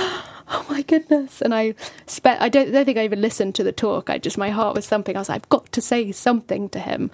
oh 0.49 0.67
my 0.69 0.83
goodness. 0.83 1.41
And 1.41 1.55
I 1.55 1.75
spent, 2.07 2.41
I 2.41 2.49
don't, 2.49 2.71
don't 2.73 2.85
think 2.85 2.99
I 2.99 3.05
even 3.05 3.21
listened 3.21 3.55
to 3.57 3.65
the 3.65 3.73
talk. 3.73 4.11
I 4.11 4.19
just, 4.19 4.39
my 4.39 4.51
heart 4.51 4.75
was 4.75 4.87
thumping. 4.87 5.17
I 5.17 5.21
was 5.21 5.29
like, 5.29 5.37
I've 5.43 5.49
got 5.49 5.73
to 5.73 5.81
say 5.81 6.12
something 6.12 6.69
to 6.71 6.79
him, 6.79 7.11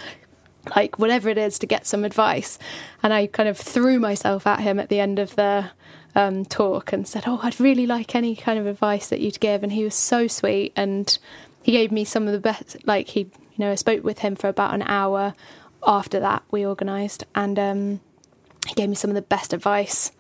like 0.77 0.99
whatever 0.99 1.29
it 1.29 1.39
is 1.39 1.59
to 1.61 1.67
get 1.67 1.87
some 1.87 2.05
advice. 2.05 2.59
And 3.03 3.13
I 3.13 3.27
kind 3.27 3.49
of 3.49 3.59
threw 3.59 3.99
myself 3.99 4.47
at 4.47 4.61
him 4.61 4.79
at 4.79 4.89
the 4.89 5.01
end 5.01 5.19
of 5.19 5.35
the 5.37 5.71
um, 6.15 6.45
talk 6.45 6.93
and 6.93 7.07
said, 7.09 7.25
Oh, 7.27 7.41
I'd 7.43 7.61
really 7.61 7.87
like 7.87 8.15
any 8.15 8.37
kind 8.37 8.59
of 8.59 8.67
advice 8.67 9.09
that 9.09 9.21
you'd 9.21 9.41
give. 9.41 9.63
And 9.63 9.73
he 9.73 9.85
was 9.85 9.95
so 9.95 10.27
sweet. 10.27 10.73
And 10.77 11.17
he 11.63 11.73
gave 11.73 11.91
me 11.93 12.05
some 12.05 12.27
of 12.27 12.33
the 12.33 12.41
best, 12.41 12.77
like, 12.87 13.09
he, 13.09 13.21
you 13.21 13.59
know, 13.59 13.73
I 13.73 13.77
spoke 13.77 14.05
with 14.05 14.19
him 14.19 14.37
for 14.37 14.49
about 14.49 14.75
an 14.75 14.83
hour 14.83 15.35
after 15.87 16.21
that 16.21 16.43
we 16.51 16.67
organised. 16.67 17.25
And 17.35 17.59
um, 17.59 18.01
he 18.67 18.75
gave 18.75 18.89
me 18.89 18.95
some 18.95 19.11
of 19.11 19.15
the 19.15 19.23
best 19.23 19.53
advice 19.53 20.13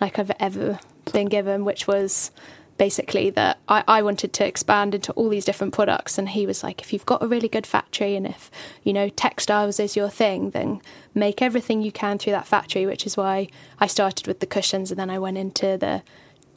like 0.00 0.18
I've 0.18 0.32
ever 0.38 0.78
been 1.12 1.28
given, 1.28 1.64
which 1.64 1.86
was 1.86 2.30
basically 2.78 3.28
that 3.30 3.58
I, 3.68 3.82
I, 3.88 4.02
wanted 4.02 4.32
to 4.34 4.46
expand 4.46 4.94
into 4.94 5.12
all 5.12 5.28
these 5.28 5.44
different 5.44 5.74
products 5.74 6.16
and 6.16 6.28
he 6.28 6.46
was 6.46 6.62
like 6.62 6.80
if 6.80 6.92
you've 6.92 7.04
got 7.04 7.22
a 7.22 7.26
really 7.26 7.48
good 7.48 7.66
factory 7.66 8.14
and 8.14 8.24
if 8.24 8.50
you 8.84 8.92
know 8.92 9.08
textiles 9.08 9.80
is 9.80 9.96
your 9.96 10.08
thing 10.08 10.50
then 10.50 10.80
make 11.12 11.42
everything 11.42 11.82
you 11.82 11.90
can 11.90 12.18
through 12.18 12.32
that 12.32 12.46
factory 12.46 12.86
which 12.86 13.04
is 13.04 13.16
why 13.16 13.48
i 13.80 13.86
started 13.88 14.28
with 14.28 14.38
the 14.38 14.46
cushions 14.46 14.92
and 14.92 14.98
then 14.98 15.10
i 15.10 15.18
went 15.18 15.36
into 15.36 15.76
the 15.76 16.02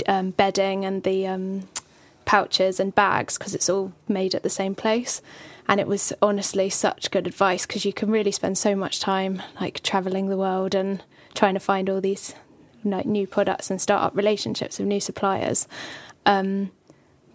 um, 0.08 0.30
bedding 0.30 0.86
and 0.86 1.04
the 1.04 1.26
um, 1.26 1.67
pouches 2.26 2.80
and 2.80 2.93
bags 2.93 3.38
because 3.38 3.56
it's 3.56 3.69
all 3.69 3.91
made 4.08 4.36
at 4.36 4.43
the 4.43 4.50
same 4.50 4.76
place 4.76 5.24
and 5.67 5.80
it 5.80 5.88
was 5.88 6.13
honestly 6.21 6.69
such 6.69 7.12
good 7.12 7.28
advice 7.28 7.65
because 7.65 7.86
you 7.86 7.93
can 7.93 8.12
really 8.12 8.32
spend 8.32 8.58
so 8.58 8.76
much 8.76 9.00
time 9.00 9.41
like 9.60 9.82
traveling 9.84 10.28
the 10.28 10.38
world 10.38 10.76
and 10.76 11.04
trying 11.34 11.54
to 11.54 11.60
find 11.60 11.89
all 11.89 12.02
these 12.02 12.36
like 12.84 13.06
new 13.06 13.28
products 13.28 13.69
and 13.69 13.82
start 13.82 14.04
up 14.04 14.15
relationships 14.15 14.80
with 14.80 14.88
new 14.88 15.00
suppliers. 15.00 15.67
Um, 16.26 16.71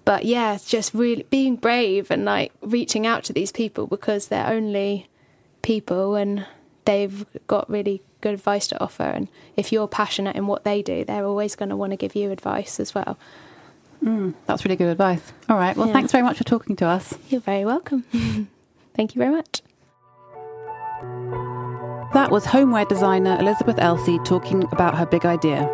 but 0.04 0.24
yeah, 0.24 0.58
just 0.64 0.94
really 0.94 1.26
being 1.30 1.56
brave 1.56 2.10
and 2.10 2.24
like 2.24 2.52
reaching 2.60 3.06
out 3.06 3.24
to 3.24 3.32
these 3.32 3.52
people 3.52 3.86
because 3.86 4.28
they're 4.28 4.46
only 4.46 5.08
people 5.62 6.14
and 6.14 6.46
they've 6.84 7.26
got 7.48 7.68
really 7.68 8.02
good 8.20 8.34
advice 8.34 8.68
to 8.68 8.80
offer. 8.80 9.02
And 9.02 9.28
if 9.56 9.72
you're 9.72 9.88
passionate 9.88 10.36
in 10.36 10.46
what 10.46 10.64
they 10.64 10.82
do, 10.82 11.04
they're 11.04 11.24
always 11.24 11.56
going 11.56 11.70
to 11.70 11.76
want 11.76 11.90
to 11.90 11.96
give 11.96 12.14
you 12.14 12.30
advice 12.30 12.78
as 12.78 12.94
well. 12.94 13.18
Mm, 14.04 14.34
that's 14.46 14.64
really 14.64 14.76
good 14.76 14.88
advice. 14.88 15.32
All 15.48 15.56
right. 15.56 15.76
Well, 15.76 15.88
yeah. 15.88 15.92
thanks 15.92 16.12
very 16.12 16.22
much 16.22 16.38
for 16.38 16.44
talking 16.44 16.76
to 16.76 16.86
us. 16.86 17.14
You're 17.28 17.40
very 17.40 17.64
welcome. 17.64 18.04
Thank 18.94 19.14
you 19.14 19.18
very 19.18 19.34
much. 19.34 19.62
That 22.14 22.30
was 22.30 22.46
homeware 22.46 22.86
designer 22.86 23.36
Elizabeth 23.38 23.78
Elsey 23.78 24.18
talking 24.24 24.64
about 24.72 24.96
her 24.96 25.04
big 25.04 25.26
idea. 25.26 25.70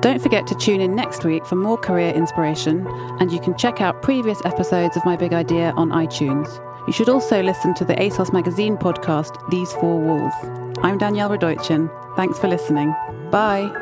Don't 0.00 0.22
forget 0.22 0.46
to 0.48 0.54
tune 0.54 0.80
in 0.80 0.94
next 0.94 1.24
week 1.24 1.44
for 1.46 1.56
more 1.56 1.76
career 1.76 2.12
inspiration, 2.12 2.86
and 3.20 3.32
you 3.32 3.40
can 3.40 3.56
check 3.56 3.80
out 3.80 4.02
previous 4.02 4.44
episodes 4.44 4.96
of 4.96 5.04
My 5.04 5.16
Big 5.16 5.32
Idea 5.32 5.72
on 5.76 5.90
iTunes. 5.90 6.48
You 6.86 6.92
should 6.92 7.08
also 7.08 7.42
listen 7.42 7.74
to 7.74 7.84
the 7.84 7.94
ASOS 7.94 8.32
Magazine 8.32 8.76
podcast, 8.76 9.48
These 9.50 9.72
Four 9.74 10.00
Walls. 10.00 10.34
I'm 10.82 10.98
Danielle 10.98 11.30
Radojcin. 11.30 11.88
Thanks 12.16 12.38
for 12.38 12.48
listening. 12.48 12.94
Bye. 13.30 13.81